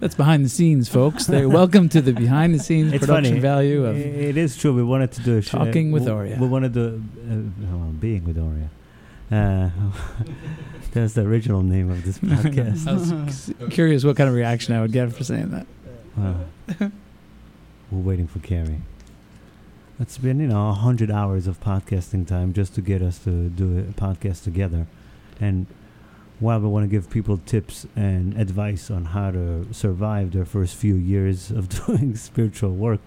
[0.00, 1.26] That's behind the scenes, folks.
[1.26, 3.40] They're welcome to the behind the scenes It's production funny.
[3.40, 4.72] value of it is true.
[4.74, 6.36] We wanted to do a sh- Talking with we- Oria.
[6.40, 6.86] We wanted to,
[7.30, 7.36] uh,
[7.76, 8.70] well, being with Oria.
[9.30, 9.70] Uh,
[10.92, 12.86] that's the original name of this podcast.
[12.86, 15.66] I was c- curious what kind of reaction I would get for saying that.
[16.16, 16.36] Wow.
[17.90, 18.80] We're waiting for Carrie.
[19.98, 23.48] It's been, you know, a hundred hours of podcasting time just to get us to
[23.48, 24.86] do a podcast together.
[25.40, 25.66] And
[26.38, 30.74] while we want to give people tips and advice on how to survive their first
[30.74, 33.00] few years of doing spiritual work,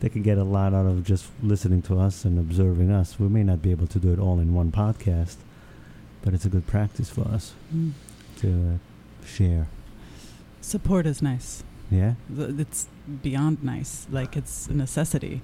[0.00, 3.18] they can get a lot out of just listening to us and observing us.
[3.18, 5.36] We may not be able to do it all in one podcast,
[6.26, 7.92] but it's a good practice for us Mm.
[8.40, 9.68] to uh, share.
[10.60, 11.62] Support is nice.
[11.88, 12.14] Yeah?
[12.36, 12.88] It's
[13.22, 14.08] beyond nice.
[14.10, 15.40] Like it's a necessity.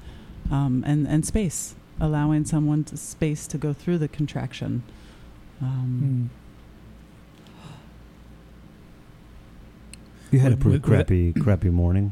[0.51, 4.83] Um, and, and space, allowing someone to space to go through the contraction.
[5.61, 6.31] Um,
[10.33, 12.11] You had a pretty with- with- crappy, crappy morning.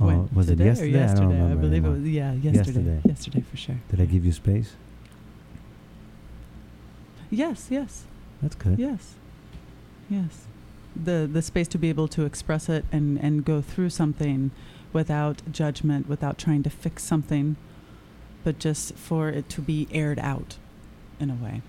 [0.00, 0.28] Oh, when?
[0.32, 0.90] was Today it or yesterday?
[0.90, 1.26] I don't yesterday?
[1.42, 1.96] remember believe anymore.
[1.96, 2.08] it was.
[2.10, 2.54] Yeah, yesterday.
[2.54, 3.00] Yesterday.
[3.08, 3.76] Yesterday, for sure.
[3.90, 4.76] Did I give you space?
[7.34, 8.04] Yes, yes,
[8.42, 8.78] That's good.
[8.78, 9.14] yes,
[10.10, 10.46] yes.
[10.96, 14.50] The the space to be able to express it and and go through something
[14.92, 17.56] without judgment, without trying to fix something,
[18.44, 20.56] but just for it to be aired out,
[21.18, 21.62] in a way.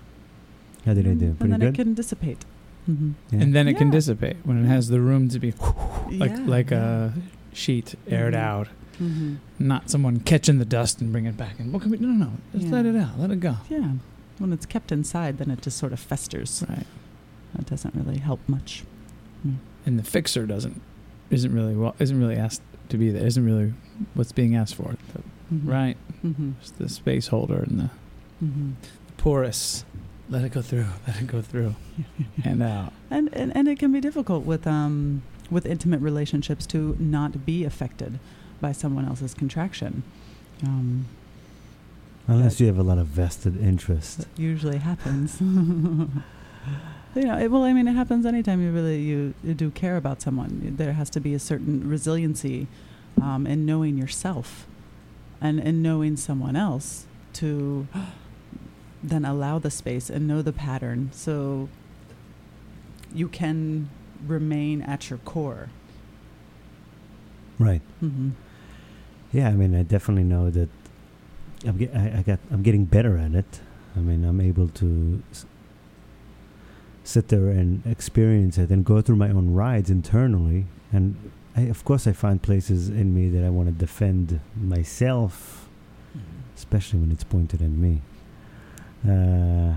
[0.84, 1.26] How did I And- do?
[1.26, 1.68] And Pretty then good.
[1.74, 2.44] it can dissipate.
[2.86, 3.40] hmm Yeah.
[3.42, 5.52] And then it can dissipate when it has the room to be
[6.22, 7.12] like Yeah, like a
[7.52, 8.38] sheet aired Mhm.
[8.50, 11.58] out, hmm not someone catching the dust and bringing it back.
[11.58, 11.98] And what can we?
[11.98, 12.30] No, no, no.
[12.56, 13.18] Just let it out.
[13.18, 13.56] Let it go.
[13.68, 13.92] Yeah.
[14.38, 16.64] When it's kept inside, then it just sort of festers.
[16.68, 16.86] Right.
[17.54, 18.84] That doesn't really help much.
[19.86, 20.80] And the fixer doesn't
[21.30, 23.24] isn't really well isn't really asked to be there.
[23.26, 23.72] Isn't really
[24.14, 24.94] what's being asked for.
[25.14, 25.22] The-
[25.54, 25.68] Mhm.
[25.68, 25.96] Right.
[26.24, 26.52] Mm-hmm.
[26.60, 27.90] It's the space holder and the
[28.44, 28.70] Mm-hmm.
[29.16, 29.84] porous.
[30.28, 30.86] Let it go through.
[31.06, 31.76] Let it go through.
[32.44, 32.92] and out.
[33.10, 37.62] And, and and it can be difficult with um with intimate relationships to not be
[37.64, 38.18] affected
[38.60, 40.02] by someone else's contraction.
[40.64, 41.06] Um,
[42.28, 44.26] Unless you have a lot of vested interest.
[44.36, 45.40] usually happens.
[47.14, 49.96] you know, it, well, I mean, it happens anytime you really you, you do care
[49.96, 50.74] about someone.
[50.76, 52.66] There has to be a certain resiliency
[53.22, 54.66] um, in knowing yourself
[55.40, 57.86] and in knowing someone else to
[59.02, 61.68] then allow the space and know the pattern so
[63.14, 63.88] you can
[64.26, 65.68] remain at your core.
[67.58, 67.82] Right.
[68.00, 68.30] hmm
[69.32, 70.68] Yeah, I mean, I definitely know that
[71.66, 73.60] I'm get, I, I got I'm getting better at it.
[73.96, 75.46] I mean, I'm able to s-
[77.04, 80.66] sit there and experience it and go through my own rides internally.
[80.92, 81.16] And
[81.56, 85.68] I, of course, I find places in me that I want to defend myself,
[86.16, 86.26] mm-hmm.
[86.56, 88.02] especially when it's pointed at me.
[89.08, 89.76] Uh,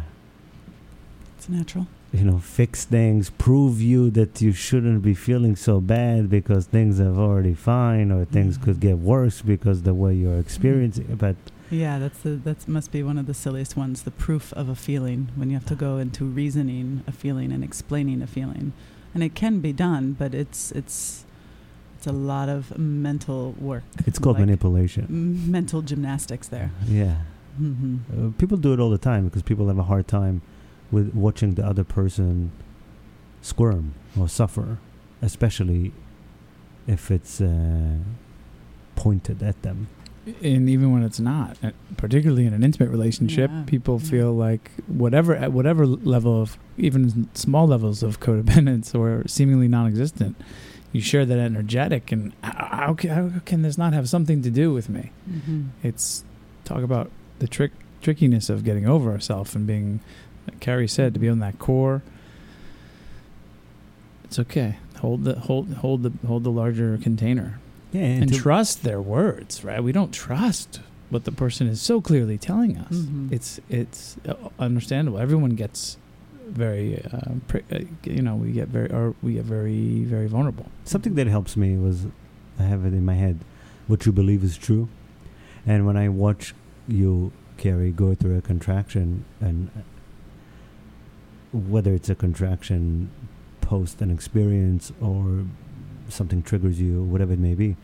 [1.38, 1.88] It's natural.
[2.12, 6.99] you know, fix things, prove you that you shouldn't be feeling so bad because things
[6.99, 8.65] are already fine or things mm-hmm.
[8.65, 10.39] could get worse because the way you're mm-hmm.
[10.41, 11.17] experiencing it.
[11.17, 11.36] But
[11.71, 14.03] Yeah, that's the that must be one of the silliest ones.
[14.03, 17.63] The proof of a feeling when you have to go into reasoning a feeling and
[17.63, 18.73] explaining a feeling,
[19.13, 21.25] and it can be done, but it's it's
[21.97, 23.84] it's a lot of mental work.
[24.08, 25.05] it's called like manipulation.
[25.10, 26.71] m- mental gymnastics there.
[26.88, 27.17] Yeah.
[27.58, 30.41] hmm Uh, people do it all the time because people have a hard time
[30.91, 32.51] with watching the other person
[33.41, 34.77] squirm or suffer,
[35.21, 35.91] especially
[36.88, 37.97] if it's uh,
[38.95, 39.88] pointed at them.
[40.43, 43.63] And even when it's not, uh, particularly in an intimate relationship, Yeah.
[43.65, 44.09] people Yeah.
[44.09, 50.35] feel like whatever at whatever level of even small levels of codependence or seemingly non-existent,
[50.91, 54.73] you share that energetic, and how, how, how can this not have something to do
[54.73, 55.12] with me?
[55.29, 56.23] hmm It's
[56.65, 59.99] talk about the trick trickiness of getting over ourselves and being,
[60.47, 62.01] like Carrie said, to be on that core.
[64.23, 64.77] It's okay.
[64.99, 67.60] Hold the hold hold the hold the larger container
[67.92, 69.83] Yeah, and to- trust their words, right?
[69.83, 72.94] We don't trust what the person is so clearly telling us.
[72.94, 73.31] Mhm.
[73.31, 75.17] It's it's uh, understandable.
[75.19, 75.98] Everyone gets
[76.48, 77.33] very, uh,
[77.71, 80.65] uh, you know, we get very, or we get very, very vulnerable.
[80.83, 82.06] something that helps me was
[82.60, 83.40] I have it in my head
[83.87, 84.87] what you believe is true.
[85.65, 86.54] And when I watch
[86.87, 89.81] you, Carrie, go through a contraction, and uh,
[91.52, 93.10] whether it's a contraction
[93.62, 95.46] post an experience or
[96.12, 97.75] something triggers you, whatever it may be,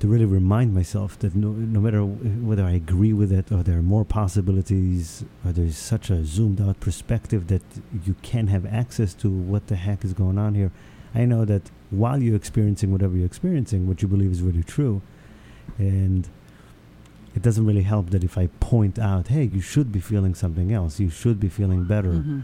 [0.00, 3.78] to really remind myself that no, no matter whether I agree with it or there
[3.78, 7.62] are more possibilities or there's such a zoomed out perspective that
[8.04, 10.72] you can have access to what the heck is going on here.
[11.14, 15.00] I know that while you're experiencing whatever you're experiencing, what you believe is really true,
[15.78, 16.28] and
[17.36, 20.72] it doesn't really help that if I point out, hey, you should be feeling something
[20.72, 21.00] else.
[21.00, 22.12] You should be feeling better.
[22.12, 22.42] Mhm.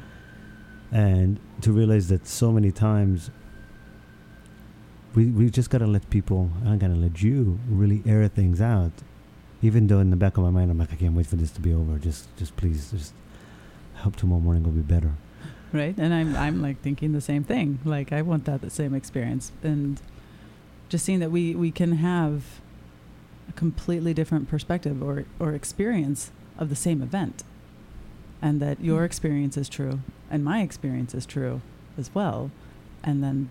[0.93, 3.31] And to realize that so many times
[5.15, 8.93] we we just gotta let people I'm gonna let you really air things out.
[9.63, 11.51] Even though in the back of my mind I'm like, I can't wait for this
[11.53, 11.99] to be over.
[11.99, 13.13] Just just please just
[13.97, 15.13] hope tomorrow morning will be better.
[15.73, 18.95] right and i'm i'm like thinking the same thing like i want that the same
[18.95, 20.01] experience and
[20.89, 22.61] just seeing that we we can have
[23.49, 27.45] a completely different perspective or or experience of the same event
[28.43, 29.07] and that your mm.
[29.07, 30.01] experience is true
[30.31, 31.61] and my experience is true
[31.97, 32.51] as well
[33.05, 33.49] and then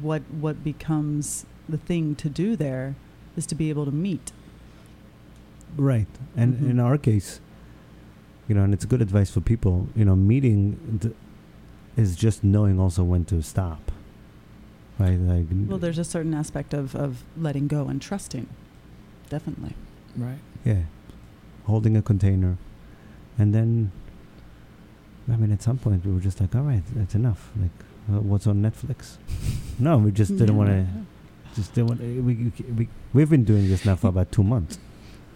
[0.00, 2.94] what what becomes the thing to do there
[3.36, 4.32] is to be able to meet
[5.76, 6.08] Right.
[6.36, 6.70] And Mhm.
[6.70, 7.40] in our case,
[8.48, 11.14] you know, and it's good advice for people, you know, meeting th-
[11.96, 13.92] is just knowing also when to stop.
[14.98, 15.18] Right?
[15.18, 18.48] Like well there's a certain aspect of of letting go and trusting
[19.30, 19.74] definitely
[20.16, 20.40] Right.
[20.64, 20.82] yeah.
[21.64, 22.56] Holding a container
[23.38, 23.92] and then
[25.28, 27.50] I mean at some point we were just like, all right, that's enough.
[27.60, 27.70] Like
[28.10, 29.16] uh, what's on Netflix?
[29.78, 30.86] no, we just didn't want to
[31.54, 34.78] just didn't want we, we we we've been doing this now for about 2 months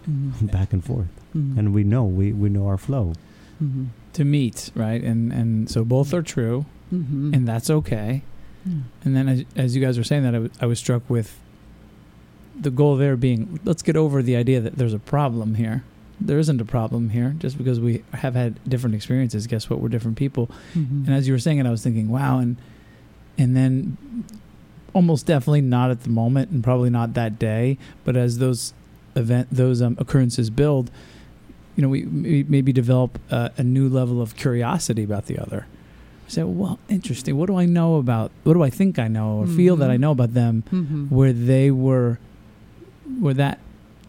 [0.09, 0.51] Mhm.
[0.51, 1.07] back and forth.
[1.35, 1.57] Mhm.
[1.57, 3.13] And we know we we know our flow.
[3.61, 3.87] Mhm.
[4.13, 5.01] To meet, right?
[5.03, 7.33] And and so both are true, Mhm.
[7.35, 8.21] and that's okay.
[8.65, 8.73] Yeah.
[9.03, 11.37] And then, as, as you guys were saying that, I was, I was struck with
[12.59, 15.83] the goal there being let's get over the idea that there's a problem here.
[16.19, 17.35] There isn't a problem here.
[17.39, 19.79] Just because we have had different experiences, guess what?
[19.81, 20.49] We're different people.
[20.73, 21.05] Mhm.
[21.07, 22.55] And as you were saying it, I was thinking, wow, and
[23.37, 23.97] and then
[24.93, 28.73] almost definitely not at the moment, and probably not that day, but as those
[29.15, 30.89] event those um, occurrences build,
[31.75, 35.67] you know, we, we maybe develop a, a new level of curiosity about the other.
[36.27, 37.35] I say, well, interesting.
[37.37, 38.31] What do I know about?
[38.45, 39.99] What do I think I know or feel that I Mhm.
[39.99, 40.63] know about them?
[40.71, 41.11] Mhm.
[41.11, 42.17] Where they were,
[43.19, 43.59] where that.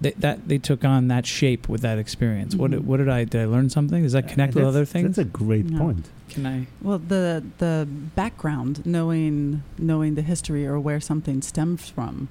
[0.01, 2.55] They, that they took on that shape with that experience.
[2.55, 2.84] What did, Mhm.
[2.84, 4.03] what did I did I learn something?
[4.03, 5.16] Does that connect with other things?
[5.16, 5.78] That's a great Yeah.
[5.78, 6.11] point.
[6.28, 6.66] Can I?
[6.82, 12.28] Well, the the background, knowing knowing the history or where something stems from,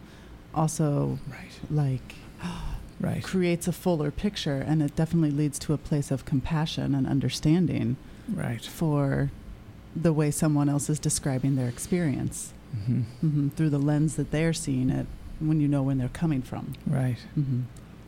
[0.54, 1.60] also Right.
[1.72, 2.16] like
[3.02, 3.24] Right.
[3.24, 7.98] creates a fuller picture, and it definitely leads to a place of compassion and understanding
[8.34, 8.64] Right.
[8.64, 9.32] for
[9.96, 12.54] the way someone else is describing their experience
[12.86, 15.08] hmm hmm through the lens that they're seeing it.
[15.40, 16.74] When you know when they're coming from.
[16.88, 17.18] Right.
[17.36, 17.62] hmm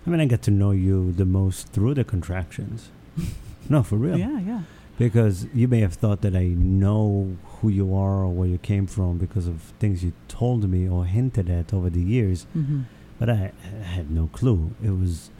[0.06, 2.90] I mean, I get to know you the most through the contractions.
[3.70, 4.18] no, for real.
[4.18, 4.62] Yeah, yeah.
[4.98, 8.88] Because you may have thought that I know who you are or where you came
[8.88, 12.82] from because of things you told me or hinted at over the years, hmm
[13.20, 14.76] but I, I had no clue.
[14.84, 15.32] It was,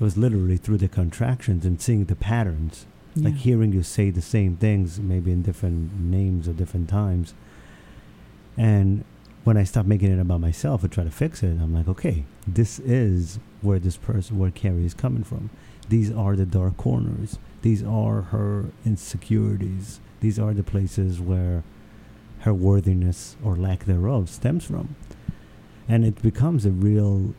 [0.00, 4.20] it was literally through the contractions and seeing the patterns, like hearing you say the
[4.20, 7.32] same things, maybe in different names or different times.
[8.56, 9.04] And
[9.44, 12.24] when I stop making it about myself and try to fix it, I'm like, okay,
[12.46, 15.50] this is where this person, where Carrie is coming from.
[15.88, 17.38] These are the dark corners.
[17.62, 20.00] These are her insecurities.
[20.20, 21.62] These are the places where
[22.40, 24.96] her worthiness or lack thereof stems from.
[25.88, 27.34] And it becomes a real,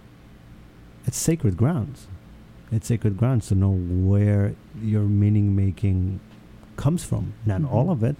[1.07, 2.07] it's sacred grounds.
[2.71, 6.19] It's sacred grounds to know where your meaning making
[6.77, 7.33] comes from.
[7.45, 7.71] Not Mhm.
[7.71, 8.15] all of it,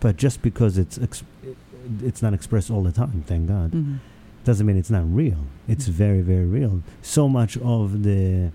[0.00, 1.56] but just because it's ex- it-
[2.02, 3.96] it's not expressed all the time, thank God hmm
[4.44, 5.38] doesn't mean it's not real.
[5.66, 5.92] It's Mhm.
[5.92, 6.82] very, very real.
[7.00, 8.50] So much of the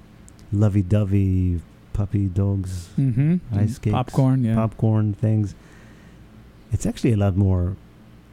[0.53, 1.61] lovey-dovey
[1.93, 3.37] puppy dogs, Mm-hmm.
[3.53, 4.43] Ice cakes, popcorn.
[4.43, 4.53] Yeah.
[4.53, 5.55] popcorn things,
[6.71, 7.75] it's actually a lot more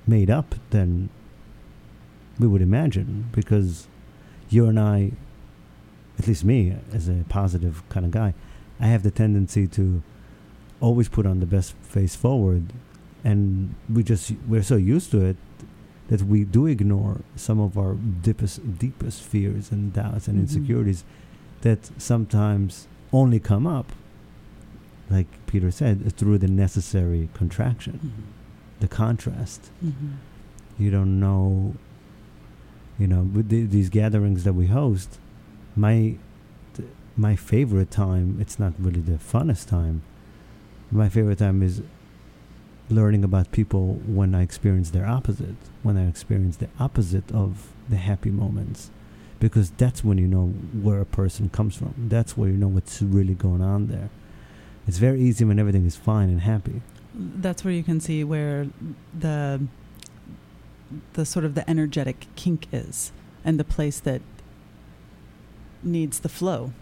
[0.06, 1.08] made up than
[2.38, 3.88] we would imagine because
[4.50, 5.12] you and I,
[6.18, 8.34] at least me, as a positive kind of guy,
[8.78, 10.02] I have the tendency to
[10.80, 12.64] always put on the best face forward,
[13.24, 15.36] and we just we're so used to it
[16.08, 20.42] that we do ignore some of our deepest deepest fears and doubts and Mhm.
[20.42, 21.04] insecurities
[21.62, 23.92] that sometimes only come up,
[25.10, 28.22] like Peter said, through the necessary contraction, hmm
[28.78, 29.70] the contrast.
[29.80, 29.92] hmm
[30.78, 31.74] You don't know.
[32.98, 35.18] You know, with the, these gatherings that we host,
[35.74, 36.16] my
[36.74, 38.36] th- my favorite time.
[38.40, 40.02] It's not really the funnest time.
[40.90, 41.80] My favorite time is
[42.88, 45.56] learning about people when I experience their opposite.
[45.82, 48.90] When I experience the opposite of the happy moments,
[49.38, 50.46] because that's when you know
[50.82, 51.94] where a person comes from.
[51.96, 54.10] That's where you know what's really going on there.
[54.86, 56.82] It's very easy when everything is fine and happy.
[57.14, 58.68] That's where you can see where
[59.18, 59.66] the
[61.14, 63.10] the sort of the energetic kink is,
[63.44, 64.22] and the place that
[65.82, 66.72] needs the flow.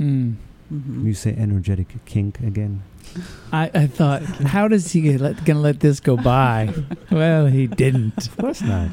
[0.00, 0.36] Mm.
[0.72, 1.04] Mhm.
[1.04, 2.82] You say energetic kink again.
[3.52, 6.72] I, I thought, how does he get let, gonna let this go by?
[7.10, 8.26] well, he didn't.
[8.26, 8.88] Of course not.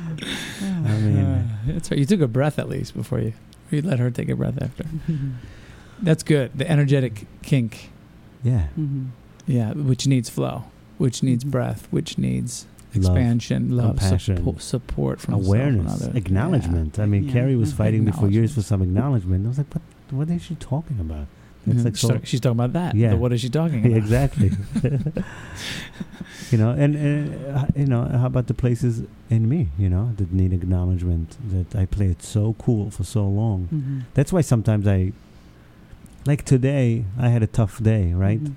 [0.62, 2.00] I mean, Uh, that's right.
[2.00, 3.34] You took a breath at least before you.
[3.72, 4.84] You let her take a breath after.
[6.02, 6.52] That's good.
[6.56, 7.92] The energetic kink,
[8.44, 8.68] yeah.
[8.78, 9.08] Mhm.
[9.46, 10.64] yeah, which needs flow,
[10.98, 11.52] which needs Mhm.
[11.52, 12.66] breath, which needs
[12.96, 16.16] expansion, love, compassion, suppo- support from awareness, others.
[16.16, 16.98] acknowledgement.
[17.00, 17.34] I mean, Yeah.
[17.34, 19.46] Carrie was fighting me for years for some acknowledgement.
[19.46, 19.84] I was like, what?
[20.12, 21.28] What is she talking about?
[21.72, 21.86] It's Mhm.
[21.86, 22.96] like she's, so- she's talking about that.
[22.96, 23.14] Yeah.
[23.14, 23.98] What is she talking about?
[23.98, 24.52] exactly.
[26.52, 26.96] you know, and
[27.56, 29.70] uh, you know, how about the places in me?
[29.78, 31.38] You know, that need acknowledgement.
[31.52, 33.68] That I play it so cool for so long.
[33.74, 34.04] Mhm.
[34.14, 35.12] That's why sometimes I,
[36.26, 38.14] like today, I had a tough day.
[38.14, 38.44] Right.
[38.44, 38.56] Mhm.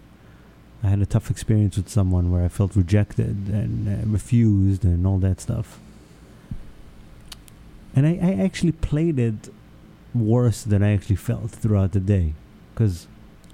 [0.85, 5.07] I had a tough experience with someone where I felt rejected and uh, refused and
[5.07, 5.79] all that stuff.
[7.95, 9.49] And I, I actually played it
[10.15, 12.35] worse than I actually felt throughout the day.
[12.83, 13.07] Because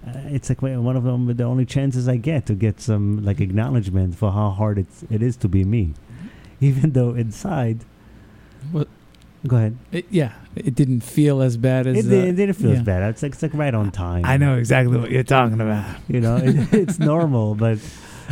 [0.06, 3.40] uh, it's like one of them, the only chances I get to get some like
[3.40, 5.94] acknowledgement for how hard it's, it is to be me.
[6.60, 7.84] Even though inside.
[8.72, 8.88] What-
[9.46, 9.78] Go ahead.
[9.92, 11.98] It, yeah, it didn't feel as bad as.
[11.98, 12.78] It, uh, did- it didn't feel yeah.
[12.78, 13.08] as bad.
[13.10, 14.24] It's like, it's like right on time.
[14.24, 15.84] I know exactly what you're talking about.
[16.08, 17.78] You know, it, it's normal, but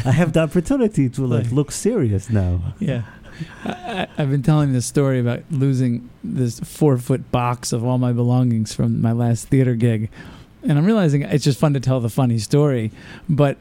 [0.05, 2.75] I have the opportunity to like Like- look serious now.
[2.81, 3.03] Yeah.
[3.65, 8.13] I, I've been telling this story about losing this four foot box of all my
[8.13, 10.11] belongings from my last theater gig.
[10.63, 12.91] And I'm realizing it's just fun to tell the funny story.
[13.29, 13.57] But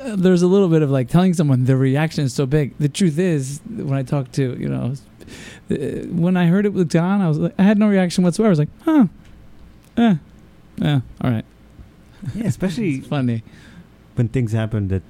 [0.00, 2.76] uh, there's a little bit of like telling someone the reaction is so big.
[2.78, 4.94] The truth is, when I talked to, you know,
[5.70, 5.74] uh,
[6.10, 8.48] when I heard it with John, I was like, I had no reaction whatsoever.
[8.48, 9.06] I was like, huh,
[9.98, 10.14] eh,
[10.78, 11.44] yeah, all right.
[12.34, 13.42] Yeah, especially It's funny.
[14.14, 15.02] when things happen that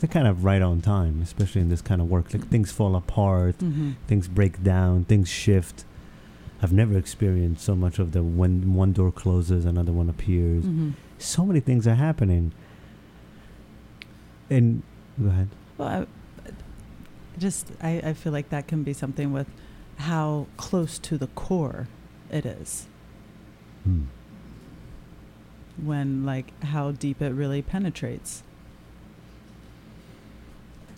[0.00, 2.34] they're kind of right on time, especially in this kind of work.
[2.34, 3.94] Like things fall apart, Mhm.
[4.08, 5.84] things break down, things shift.
[6.62, 10.64] I've never experienced so much of the when one door closes, another one appears.
[10.64, 10.92] Mhm.
[11.18, 12.52] So many things are happening.
[14.48, 14.82] And
[15.20, 15.48] go ahead.
[15.76, 16.06] Well, I,
[17.38, 19.48] just I, I feel like that can be something with
[19.96, 21.88] how close to the core
[22.30, 22.86] it is.
[23.84, 24.02] Hmm.
[25.82, 28.44] When like how deep it really penetrates.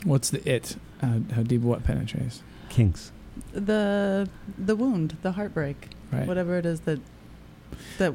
[0.04, 0.76] What's the it?
[1.00, 2.42] How, how deep what penetrates?
[2.68, 3.12] Kinks.
[3.53, 4.28] The
[4.59, 6.26] the wound, the heartbreak, Right.
[6.26, 7.01] whatever it is that
[7.99, 8.14] that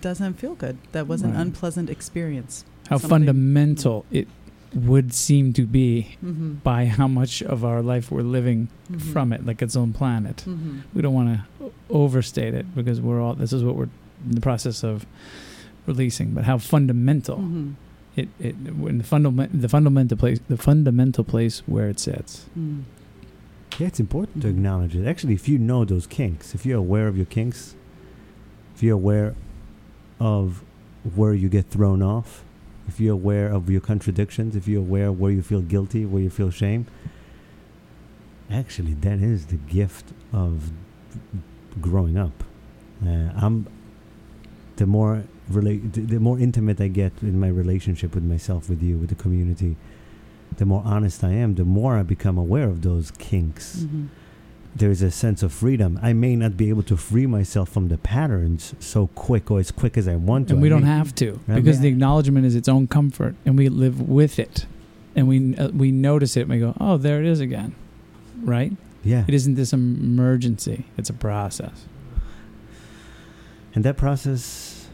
[0.00, 0.76] doesn't feel good.
[0.92, 2.64] That was an unpleasant experience.
[2.90, 4.28] How Something- fundamental it
[4.74, 6.54] would seem to be Mm-hmm.
[6.62, 9.00] by how much of our life we're living Mhm.
[9.00, 10.44] from it, like its own planet.
[10.46, 10.78] Mm-hmm.
[10.92, 13.34] We don't want to overstate it because we're all.
[13.34, 13.88] This is what we're
[14.28, 15.06] in the process of
[15.86, 16.32] releasing.
[16.34, 17.70] But how fundamental Mm-hmm.
[18.16, 22.46] it it when the fundamental the fundamental place the fundamental place where it sits.
[22.58, 22.82] Mm.
[23.78, 25.06] Yeah, it's important to acknowledge it.
[25.06, 27.74] Actually, if you know those kinks, if you're aware of your kinks,
[28.74, 29.34] if you're aware
[30.18, 30.62] of
[31.14, 32.42] where you get thrown off,
[32.88, 36.30] if you're aware of your contradictions, if you're aware where you feel guilty, where you
[36.30, 36.86] feel shame,
[38.50, 40.70] actually, that is the gift of
[41.78, 42.44] growing up.
[43.04, 43.66] Uh, I'm
[44.76, 48.96] the more relate, the more intimate I get in my relationship with myself, with you,
[48.96, 49.76] with the community,
[50.56, 53.84] the more honest I am, the more I become aware of those kinks.
[53.84, 54.06] Mhm.
[54.74, 55.98] There's a sense of freedom.
[56.02, 59.70] I may not be able to free myself from the patterns so quick or as
[59.70, 60.54] quick as I want to.
[60.54, 61.56] And we I don't may- have to Right.
[61.56, 61.82] because Yeah.
[61.82, 64.66] the acknowledgement is its own comfort, and we live with it,
[65.14, 66.42] and we uh, we notice it.
[66.42, 67.72] and We go, oh, there it is again,
[68.42, 68.76] right?
[69.02, 69.24] Yeah.
[69.26, 71.86] It isn't this emergency; it's a process.
[73.74, 74.88] And that process,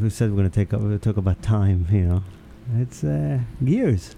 [0.00, 1.86] we said we're going to take we talk about time.
[1.90, 2.22] You know,
[2.78, 4.14] it's uh, years,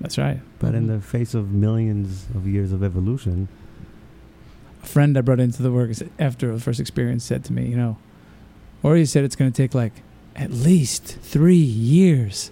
[0.00, 0.40] That's right.
[0.58, 3.48] but in the face of millions of years of evolution,
[4.82, 7.76] A friend I brought into the work after the first experience said to me, you
[7.76, 7.96] know,
[8.82, 9.92] or he said it's going to take like
[10.36, 12.50] at least three years.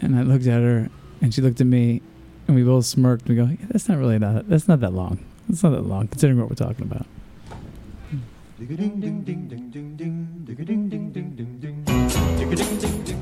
[0.00, 0.90] And I looked at her,
[1.20, 2.02] and she looked at me,
[2.46, 3.26] and we both smirked.
[3.28, 4.48] We go, yeah, "That's not really that.
[4.48, 5.24] That's not that long.
[5.48, 7.06] That's not that long, considering what we're talking about."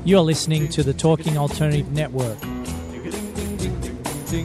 [0.05, 2.37] You're listening to the Talking Alternative Network.
[4.33, 4.39] Are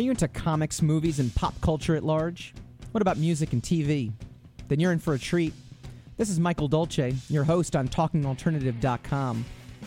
[0.00, 2.52] you into comics, movies, and pop culture at large?
[2.90, 4.10] What about music and TV?
[4.66, 5.52] Then you're in for a treat.
[6.16, 9.44] This is Michael Dolce, your host on TalkingAlternative.com.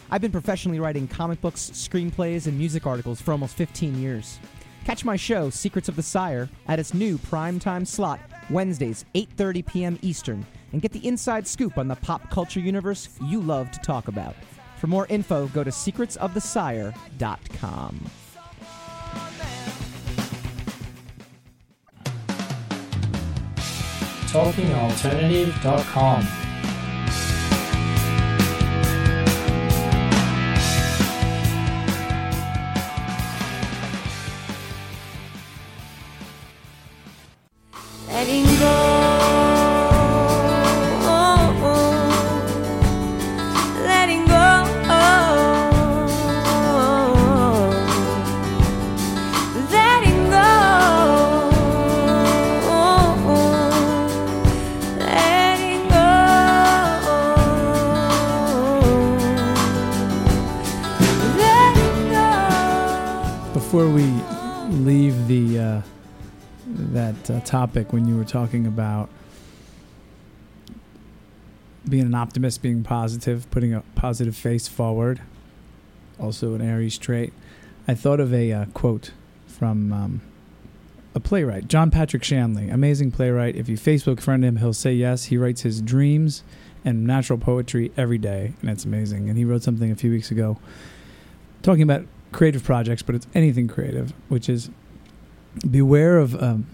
[0.10, 4.40] I've been professionally writing comic books, screenplays, and music articles for almost 15 years.
[4.86, 8.20] Catch my show, Secrets of the Sire, at its new primetime slot,
[8.50, 10.00] Wednesdays, 8.30 p.m.
[10.02, 14.08] Eastern, and get the inside scoop on the pop culture universe you love to talk
[14.08, 14.36] about.
[14.78, 18.12] For more info, go to secretsofthesire.com.
[24.32, 26.41] TalkingAlternative.com.
[67.52, 69.10] topic, when you were talking about
[71.88, 75.20] being an optimist, being positive, putting a positive face forward,
[76.18, 77.34] also an Aries trait,
[77.90, 79.12] I thought of a uh, quote
[79.48, 80.22] from um,
[81.14, 83.58] a playwright, John Patrick Shanley, amazing playwright.
[83.58, 85.26] If you Facebook friend him, he'll say yes.
[85.26, 86.44] He writes his dreams
[86.86, 89.28] and natural poetry every day, and it's amazing.
[89.28, 90.58] And he wrote something a few weeks ago
[91.64, 94.70] talking about creative projects, but it's anything creative, which is
[95.70, 96.66] beware of um,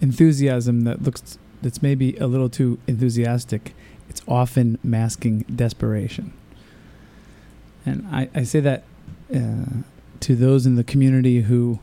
[0.00, 3.74] enthusiasm that looks that's maybe a little too enthusiastic.
[4.08, 6.32] It's often masking desperation.
[7.86, 8.84] And I, I say that
[9.34, 9.82] uh,
[10.20, 11.78] to those in the community who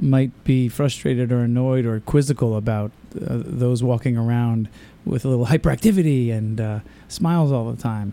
[0.00, 4.68] might be frustrated or annoyed or quizzical about uh, those walking around
[5.04, 8.12] with a little hyperactivity and uh, smiles all the time.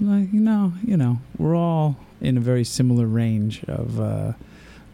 [0.00, 4.32] Like, you know, you know, we're all in a very similar range of uh,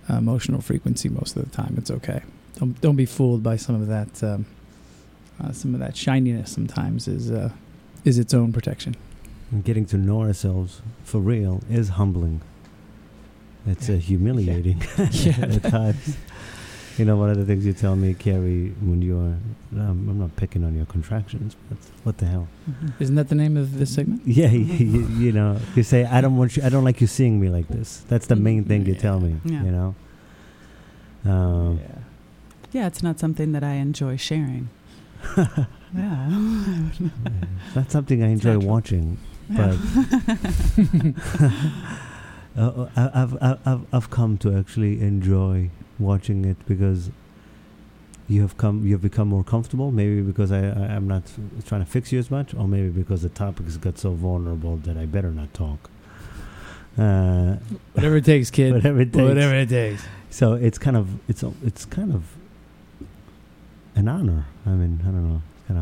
[0.09, 1.75] emotional frequency most of the time.
[1.79, 2.23] It's okay.
[2.57, 4.23] Don't don't be fooled by some of that.
[4.23, 4.47] Um,
[5.43, 7.51] uh, some of that shininess sometimes is uh,
[8.05, 8.97] is its own protection.
[9.53, 12.41] And getting to know ourselves for real is humbling.
[13.67, 15.39] It's uh, humiliating Yeah.
[15.43, 16.17] at times.
[16.99, 19.37] You know, one of the things you tell me, Carrie, when you are,
[19.83, 22.49] um, I'm not picking on your contractions, but what the hell?
[22.99, 24.23] Isn't that the name of this segment?
[24.27, 27.39] Yeah, you, you, know, you say, I don't want you, I don't like you seeing
[27.39, 28.03] me like this.
[28.09, 29.63] That's the main thing you tell me, Yeah.
[29.65, 29.95] you know?
[31.27, 31.99] Um, Yeah,
[32.87, 34.69] it's not something that I enjoy sharing.
[35.37, 36.89] yeah.
[37.67, 38.69] It's not something I enjoy natural.
[38.73, 39.19] watching,
[39.49, 39.77] Yeah.
[39.77, 39.77] but
[42.57, 47.11] uh, I- I've, I've, I've, I've come to actually enjoy watching it because
[48.29, 49.91] you have come, you've become more comfortable.
[49.93, 51.23] Maybe because I, I, I'm not
[51.65, 54.97] trying to fix you as much, or maybe because the topics got so vulnerable that
[54.97, 55.91] I better not talk.
[56.99, 57.57] Uh,
[57.93, 58.73] Whatever it takes, kid.
[58.75, 59.23] Whatever it takes.
[59.29, 60.03] Whatever it takes.
[60.31, 62.25] So it's kind of it's it's kind of
[63.97, 64.47] an honor.
[64.65, 65.43] I mean, I don't know.
[65.59, 65.81] It's kind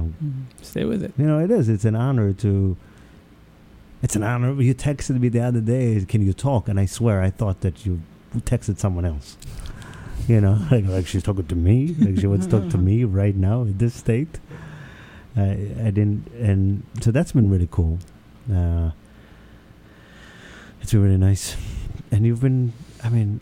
[0.59, 1.13] of Stay with it.
[1.19, 1.69] you know, it is.
[1.69, 2.77] It's an honor to.
[4.03, 4.61] It's an honor.
[4.61, 6.05] You texted me the other day.
[6.09, 6.69] Can you talk?
[6.69, 8.01] And I swear, I thought that you
[8.41, 9.37] texted someone else.
[10.29, 11.95] You know, like, like she's talking to me.
[11.99, 14.39] Like she wants to talk to me right now in this state.
[15.37, 15.51] I
[15.87, 17.99] I didn't, and so that's been really cool.
[18.53, 18.91] Uh,
[20.81, 21.57] it's been really nice,
[22.13, 22.73] and you've been.
[23.03, 23.41] I mean,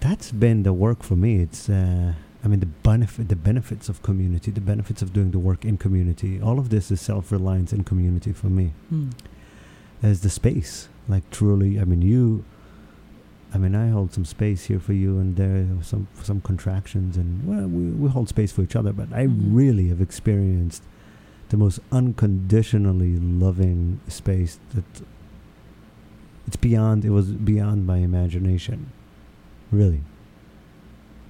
[0.00, 1.40] that's been the work for me.
[1.40, 1.68] It's.
[1.68, 2.12] Uh,
[2.44, 5.76] I mean, the benefit, the benefits of community, the benefits of doing the work in
[5.76, 6.40] community.
[6.40, 8.72] All of this is self-reliance in community for me.
[8.90, 9.08] Hmm.
[10.02, 11.80] As the space, like truly.
[11.80, 12.44] I mean, you.
[13.52, 17.16] I mean, I hold some space here for you, and there are some some contractions,
[17.16, 18.92] and well, we we hold space for each other.
[18.92, 19.38] But I Mhm.
[19.50, 20.82] really have experienced
[21.48, 24.84] the most unconditionally loving space that
[26.46, 27.04] it's beyond.
[27.04, 28.92] It was beyond my imagination,
[29.72, 30.02] really.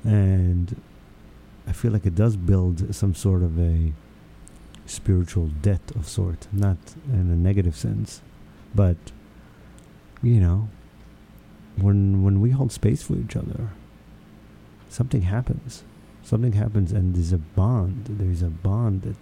[0.05, 0.77] And
[1.69, 3.93] I feel like it does build some sort of a
[4.87, 6.79] spiritual debt of sort, not
[7.13, 8.23] in a negative sense,
[8.75, 8.97] but
[10.23, 10.69] you know,
[11.77, 13.69] when when we hold space for each other,
[14.89, 15.85] something happens.
[16.23, 18.05] Something happens, and there's a bond.
[18.09, 19.17] There's a bond that.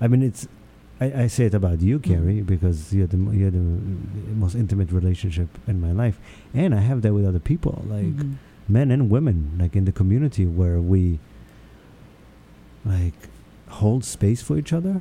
[0.00, 0.46] I mean, it's.
[1.00, 5.48] I, I say it about you, Carrie, because you're the you're the most intimate relationship
[5.66, 6.18] in my life,
[6.54, 8.34] and I have that with other people, like Mhm.
[8.68, 11.18] men and women, like in the community where we
[12.84, 13.28] like
[13.68, 15.00] hold space for each other.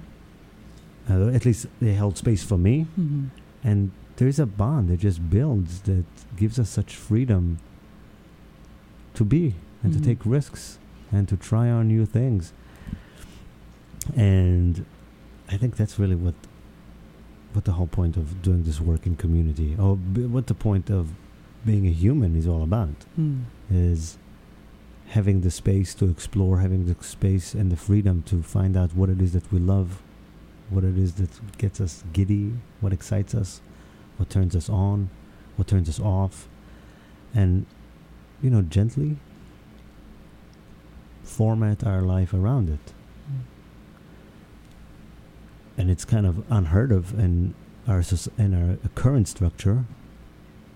[1.09, 3.30] Uh, at least they held space for me, Mhm.
[3.63, 6.05] and there's a bond that just builds that
[6.36, 7.57] gives us such freedom
[9.15, 9.97] to be and Mhm.
[9.97, 10.77] to take risks
[11.11, 12.53] and to try on new things.
[14.15, 14.86] And
[15.49, 16.36] I think that's really what
[17.53, 20.91] what the whole point of doing this work in community, or b- what the point
[20.91, 21.09] of
[21.65, 23.39] being a human is all about Mm.
[23.71, 24.19] is
[25.10, 29.10] having the space to explore, having the space and the freedom to find out what
[29.10, 30.01] it is that we love,
[30.70, 33.62] what it is that gets us giddy, what excites us,
[34.18, 35.10] what turns us on,
[35.55, 36.47] what turns us off,
[37.34, 37.66] and
[38.41, 39.18] you know, gently
[41.24, 42.93] format our life around it.
[45.78, 47.55] And it's kind of unheard of in
[47.88, 48.03] our
[48.38, 49.86] in our current structure,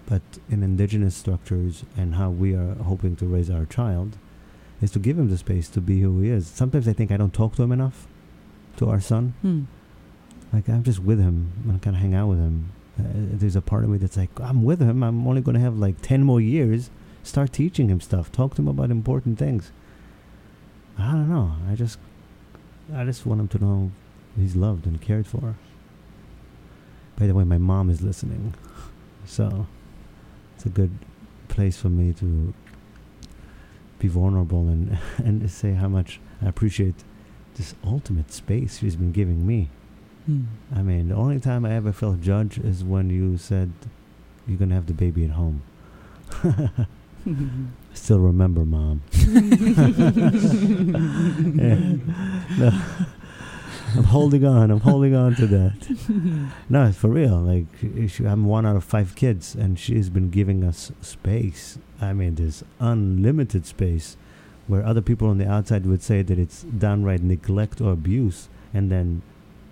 [0.07, 4.17] but in indigenous structures and how we are hoping to raise our child,
[4.83, 6.47] is to give him the space to be who he is.
[6.47, 8.07] Sometimes I think I don't talk to him enough,
[8.77, 9.33] to our son.
[9.41, 9.63] Hmm.
[10.51, 11.51] Like I'm just with him.
[11.73, 12.71] I kind of hang out with him.
[12.99, 13.03] Uh,
[13.39, 15.01] there's a part of me that's like, I'm with him.
[15.01, 16.89] I'm only going to have like ten more years.
[17.23, 18.31] Start teaching him stuff.
[18.31, 19.71] Talk to him about important things.
[20.99, 21.53] I don't know.
[21.71, 21.97] I just,
[22.93, 23.91] I just want him to know
[24.37, 25.55] he's loved and cared for.
[27.17, 28.55] By the way, my mom is listening,
[29.25, 29.67] so
[30.55, 30.91] it's a good
[31.47, 32.53] place for me to
[34.03, 36.95] be vulnerable and and to say how much I appreciate
[37.55, 39.69] this ultimate space she's been giving me.
[40.25, 40.43] Hmm.
[40.75, 43.71] I mean, the only time I ever felt judged is when you said
[44.45, 45.61] you're gonna have the baby at home.
[46.45, 46.85] I
[47.93, 49.01] still remember, mom.
[51.63, 51.79] Yeah.
[52.59, 52.71] No.
[53.95, 54.71] I'm holding on.
[54.71, 55.97] I'm holding on to that.
[56.69, 57.37] No, it's for real.
[57.39, 57.65] Like
[58.09, 61.77] she, I'm one out of five kids, and she's been giving us space.
[62.01, 64.17] I mean, there's unlimited space,
[64.67, 68.91] where other people on the outside would say that it's downright neglect or abuse, and
[68.91, 69.21] then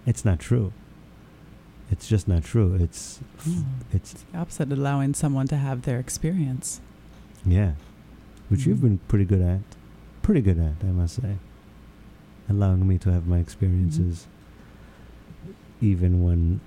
[0.05, 0.71] it's not true.
[1.89, 2.75] It's just not true.
[2.75, 3.61] It's Hmm.
[3.91, 6.81] it's the opposite, allowing someone to have their experience.
[7.45, 7.71] yeah,
[8.49, 8.81] which you've Mhm.
[8.81, 9.61] been pretty good at,
[10.21, 11.37] pretty good at, I must say,
[12.51, 14.27] allowing me to have my experiences,
[15.81, 16.59] even when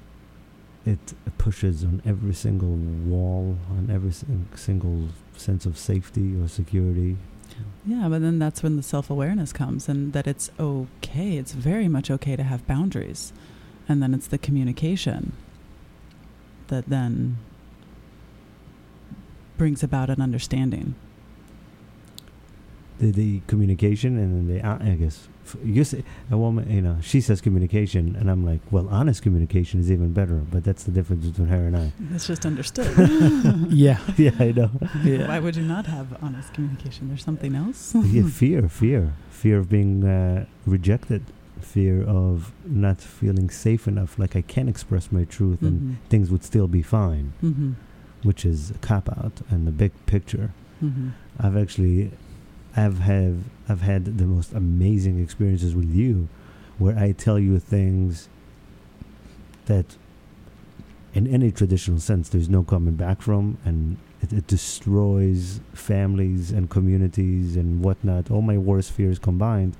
[0.86, 7.16] it pushes on every single wall, on every sing- single sense of safety or security.
[7.86, 11.36] Yeah, but then that's when the self awareness comes and that it's okay.
[11.36, 13.32] It's very much okay to have boundaries.
[13.88, 15.32] And then it's the communication
[16.68, 17.36] that then
[19.58, 20.94] brings about an understanding.
[22.98, 25.28] The, the communication and then the I guess
[25.64, 29.80] you say a woman you know she says communication and I'm like well honest communication
[29.80, 32.88] is even better but that's the difference between her and I It's just understood.
[33.70, 33.98] Yeah.
[34.16, 34.70] yeah I know
[35.04, 35.28] Yeah.
[35.28, 37.08] Why would you not have honest communication?
[37.08, 37.94] There's something else?
[38.16, 41.22] yeah, fear, fear, fear of being uh, rejected,
[41.60, 45.68] fear of not feeling safe enough, like I can't express my truth Mhm.
[45.68, 47.72] and things would still be fine, hmm
[48.28, 50.48] which is a cop out and the big picture.
[50.80, 51.08] hmm
[51.44, 51.98] I've actually,
[52.76, 56.28] I've have, I've had the most amazing experiences with you,
[56.78, 58.28] where I tell you things
[59.66, 59.96] that,
[61.12, 66.68] in any traditional sense, there's no coming back from, and it, it destroys families and
[66.68, 68.30] communities and whatnot.
[68.30, 69.76] All my worst fears combined,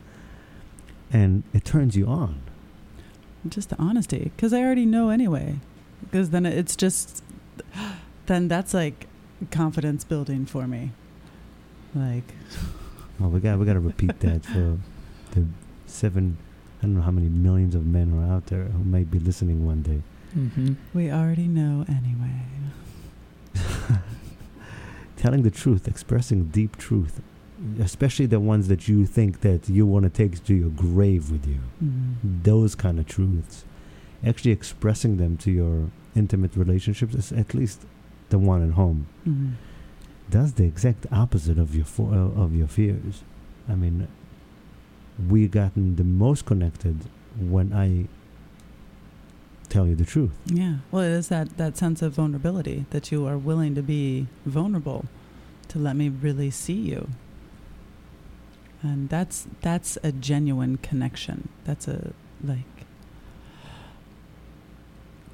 [1.12, 2.40] and it turns you on.
[3.49, 4.30] Just the honesty.
[4.36, 5.57] Because I already know anyway.
[6.03, 7.24] Because then it's just,
[8.26, 9.07] then that's like
[9.51, 10.92] confidence building for me.
[11.95, 12.34] Like,
[13.19, 14.79] Well, we got we got to repeat that for
[15.33, 15.47] the
[15.87, 16.37] seven.
[16.81, 19.65] I don't know how many millions of men are out there who may be listening
[19.67, 20.03] one day.
[20.37, 20.75] Mm-hmm.
[20.93, 22.41] we already know anyway.
[25.17, 27.23] telling the truth, expressing deep truth,
[27.81, 31.47] especially the ones that you think that you want to take to your grave with
[31.47, 31.61] you.
[31.83, 32.43] Mhm.
[32.43, 33.65] Those kind of truths,
[34.27, 37.83] actually expressing them to your intimate relationships, at least
[38.31, 39.53] the one at home, Mhm.
[40.31, 43.22] Does the exact opposite of your fo- uh, of your fears.
[43.68, 44.09] I mean,
[45.29, 46.97] we gotten the most connected
[47.39, 48.09] when I
[49.68, 50.33] tell you the truth.
[50.47, 50.77] Yeah.
[50.91, 55.07] Well, it is that, that sense of vulnerability that you are willing to be vulnerable
[55.68, 57.09] to let me really see you.
[58.83, 61.49] And that's that's a genuine connection.
[61.64, 62.12] That's a
[62.43, 62.59] like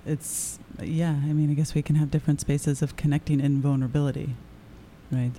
[0.06, 4.36] it's yeah, I mean, I guess we can have different spaces of connecting in vulnerability,
[5.10, 5.32] right?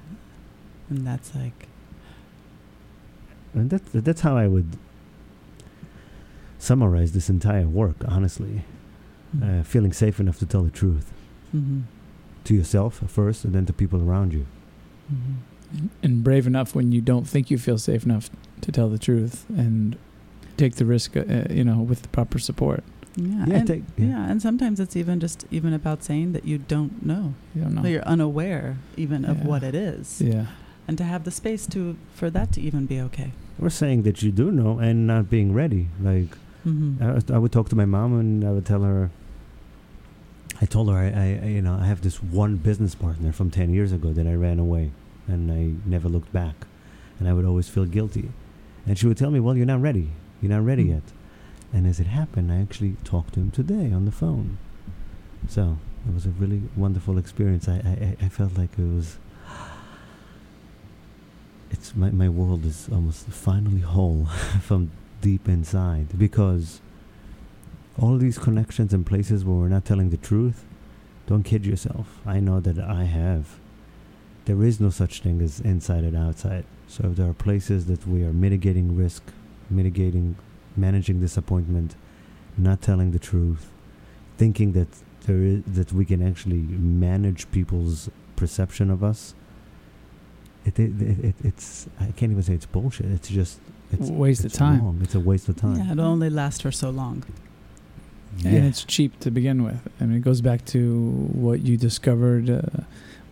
[0.89, 1.67] And that's like
[3.53, 4.77] And that's that's how I would
[6.59, 7.95] summarize this entire work.
[8.07, 8.63] Honestly,
[9.41, 11.11] uh, feeling safe enough to tell the truth
[11.55, 11.83] mhm,
[12.43, 14.45] to yourself first, and then to people around you.
[15.11, 15.89] mhm.
[16.03, 18.29] And brave enough when you don't think you feel safe enough
[18.61, 19.95] to tell the truth and
[20.57, 22.83] take the risk, uh, you know, with the proper support.
[23.15, 24.05] Yeah, Yeah, and, take- yeah.
[24.07, 24.29] yeah.
[24.31, 27.33] and sometimes it's even just even about saying that you don't know.
[27.53, 27.81] You don't know.
[27.81, 30.21] That you're unaware even of what it is.
[30.21, 30.45] Yeah.
[30.87, 33.31] And to have the space to for that to even be okay.
[33.59, 35.87] We're saying that you do know and not being ready.
[36.01, 37.01] Like Mm-hmm.
[37.31, 39.09] I, I would talk to my mom and I would tell her.
[40.61, 43.49] I told her I, I, I, you know, I have this one business partner from
[43.49, 44.91] ten years ago that I ran away,
[45.27, 46.53] and I never looked back,
[47.19, 48.29] and I would always feel guilty,
[48.85, 50.11] and she would tell me, "Well, you're not ready.
[50.39, 50.89] You're not ready Mm.
[50.89, 51.03] yet."
[51.73, 54.57] And as it happened, I actually talked to him today on the phone.
[55.47, 57.67] So It was a really wonderful experience.
[57.67, 57.75] I,
[58.19, 59.17] I, I- felt like it was.
[61.71, 64.25] It's my, my world is almost finally whole
[64.61, 64.91] from
[65.21, 66.81] deep inside because
[67.97, 70.65] all these connections and places where we're not telling the truth,
[71.27, 72.19] don't kid yourself.
[72.25, 73.57] I know that I have.
[74.45, 76.65] There is no such thing as inside and outside.
[76.87, 79.23] So if there are places that we are mitigating risk,
[79.69, 80.35] mitigating,
[80.75, 81.95] managing disappointment,
[82.57, 83.69] not telling the truth,
[84.37, 84.87] thinking that
[85.25, 89.33] there is that we can actually manage people's perception of us.
[90.65, 93.07] It, it, it, it it's I can't even say it's bullshit.
[93.07, 93.59] It's just
[93.91, 94.81] it's Waste of time.
[94.83, 94.99] wrong.
[95.01, 95.77] It's a waste of time.
[95.77, 97.23] Yeah, it'll only lasts for so long.
[98.45, 99.79] and it's cheap to begin with.
[99.99, 101.01] I mean, it goes back to
[101.33, 102.61] what you discovered uh,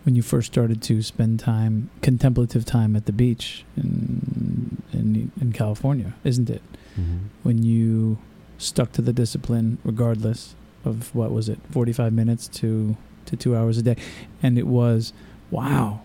[0.04, 5.54] when you first started to spend time, contemplative time at the beach in in, in
[5.54, 6.62] California, isn't it?
[7.00, 7.20] Mhm.
[7.44, 8.18] When you
[8.58, 12.96] stuck to the discipline, regardless of what was it, forty five minutes to
[13.26, 13.96] to two hours a day,
[14.44, 15.14] and it was
[15.52, 16.02] wow.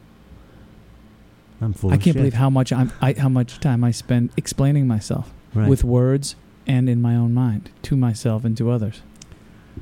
[1.60, 4.86] I'm full I can't believe how much I'm, I, how much time I spend explaining
[4.86, 5.68] myself Right.
[5.68, 6.34] with words
[6.66, 9.02] and in my own mind to myself and to others.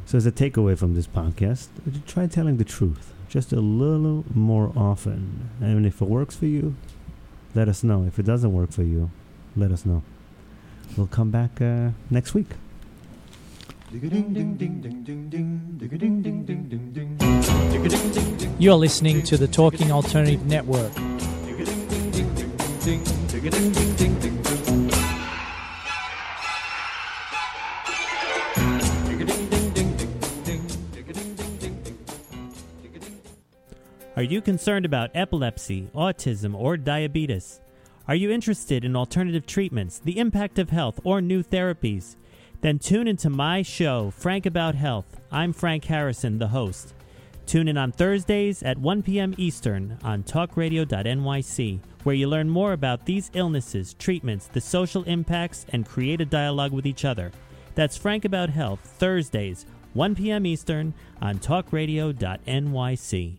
[0.05, 1.69] So, as a takeaway from this podcast,
[2.07, 5.49] try telling the truth just a little more often.
[5.61, 6.75] And if it works for you,
[7.55, 8.05] let us know.
[8.05, 9.11] If it doesn't work for you,
[9.57, 10.03] let us know.
[10.97, 12.49] We'll come back uh, next week.
[18.59, 20.93] You're listening to the Talking Alternative Network.
[34.14, 37.62] Are you concerned about epilepsy, autism, or diabetes?
[38.13, 42.17] Are you interested in alternative treatments, the impact of health, or new therapies?
[42.61, 45.19] Then tune into my show, Frank About Health.
[45.31, 46.93] I'm Frank Harrison, the host.
[47.47, 49.35] Tune in on Thursdays at 1 p.m.
[49.39, 55.89] Eastern on talkradio.nyc, where you learn more about these illnesses, treatments, the social impacts, and
[55.89, 57.33] create a dialogue with each other.
[57.75, 60.45] That's Frank About Health, Thursdays, 1 p.m.
[60.45, 60.93] Eastern
[61.23, 63.39] on talkradio.nyc.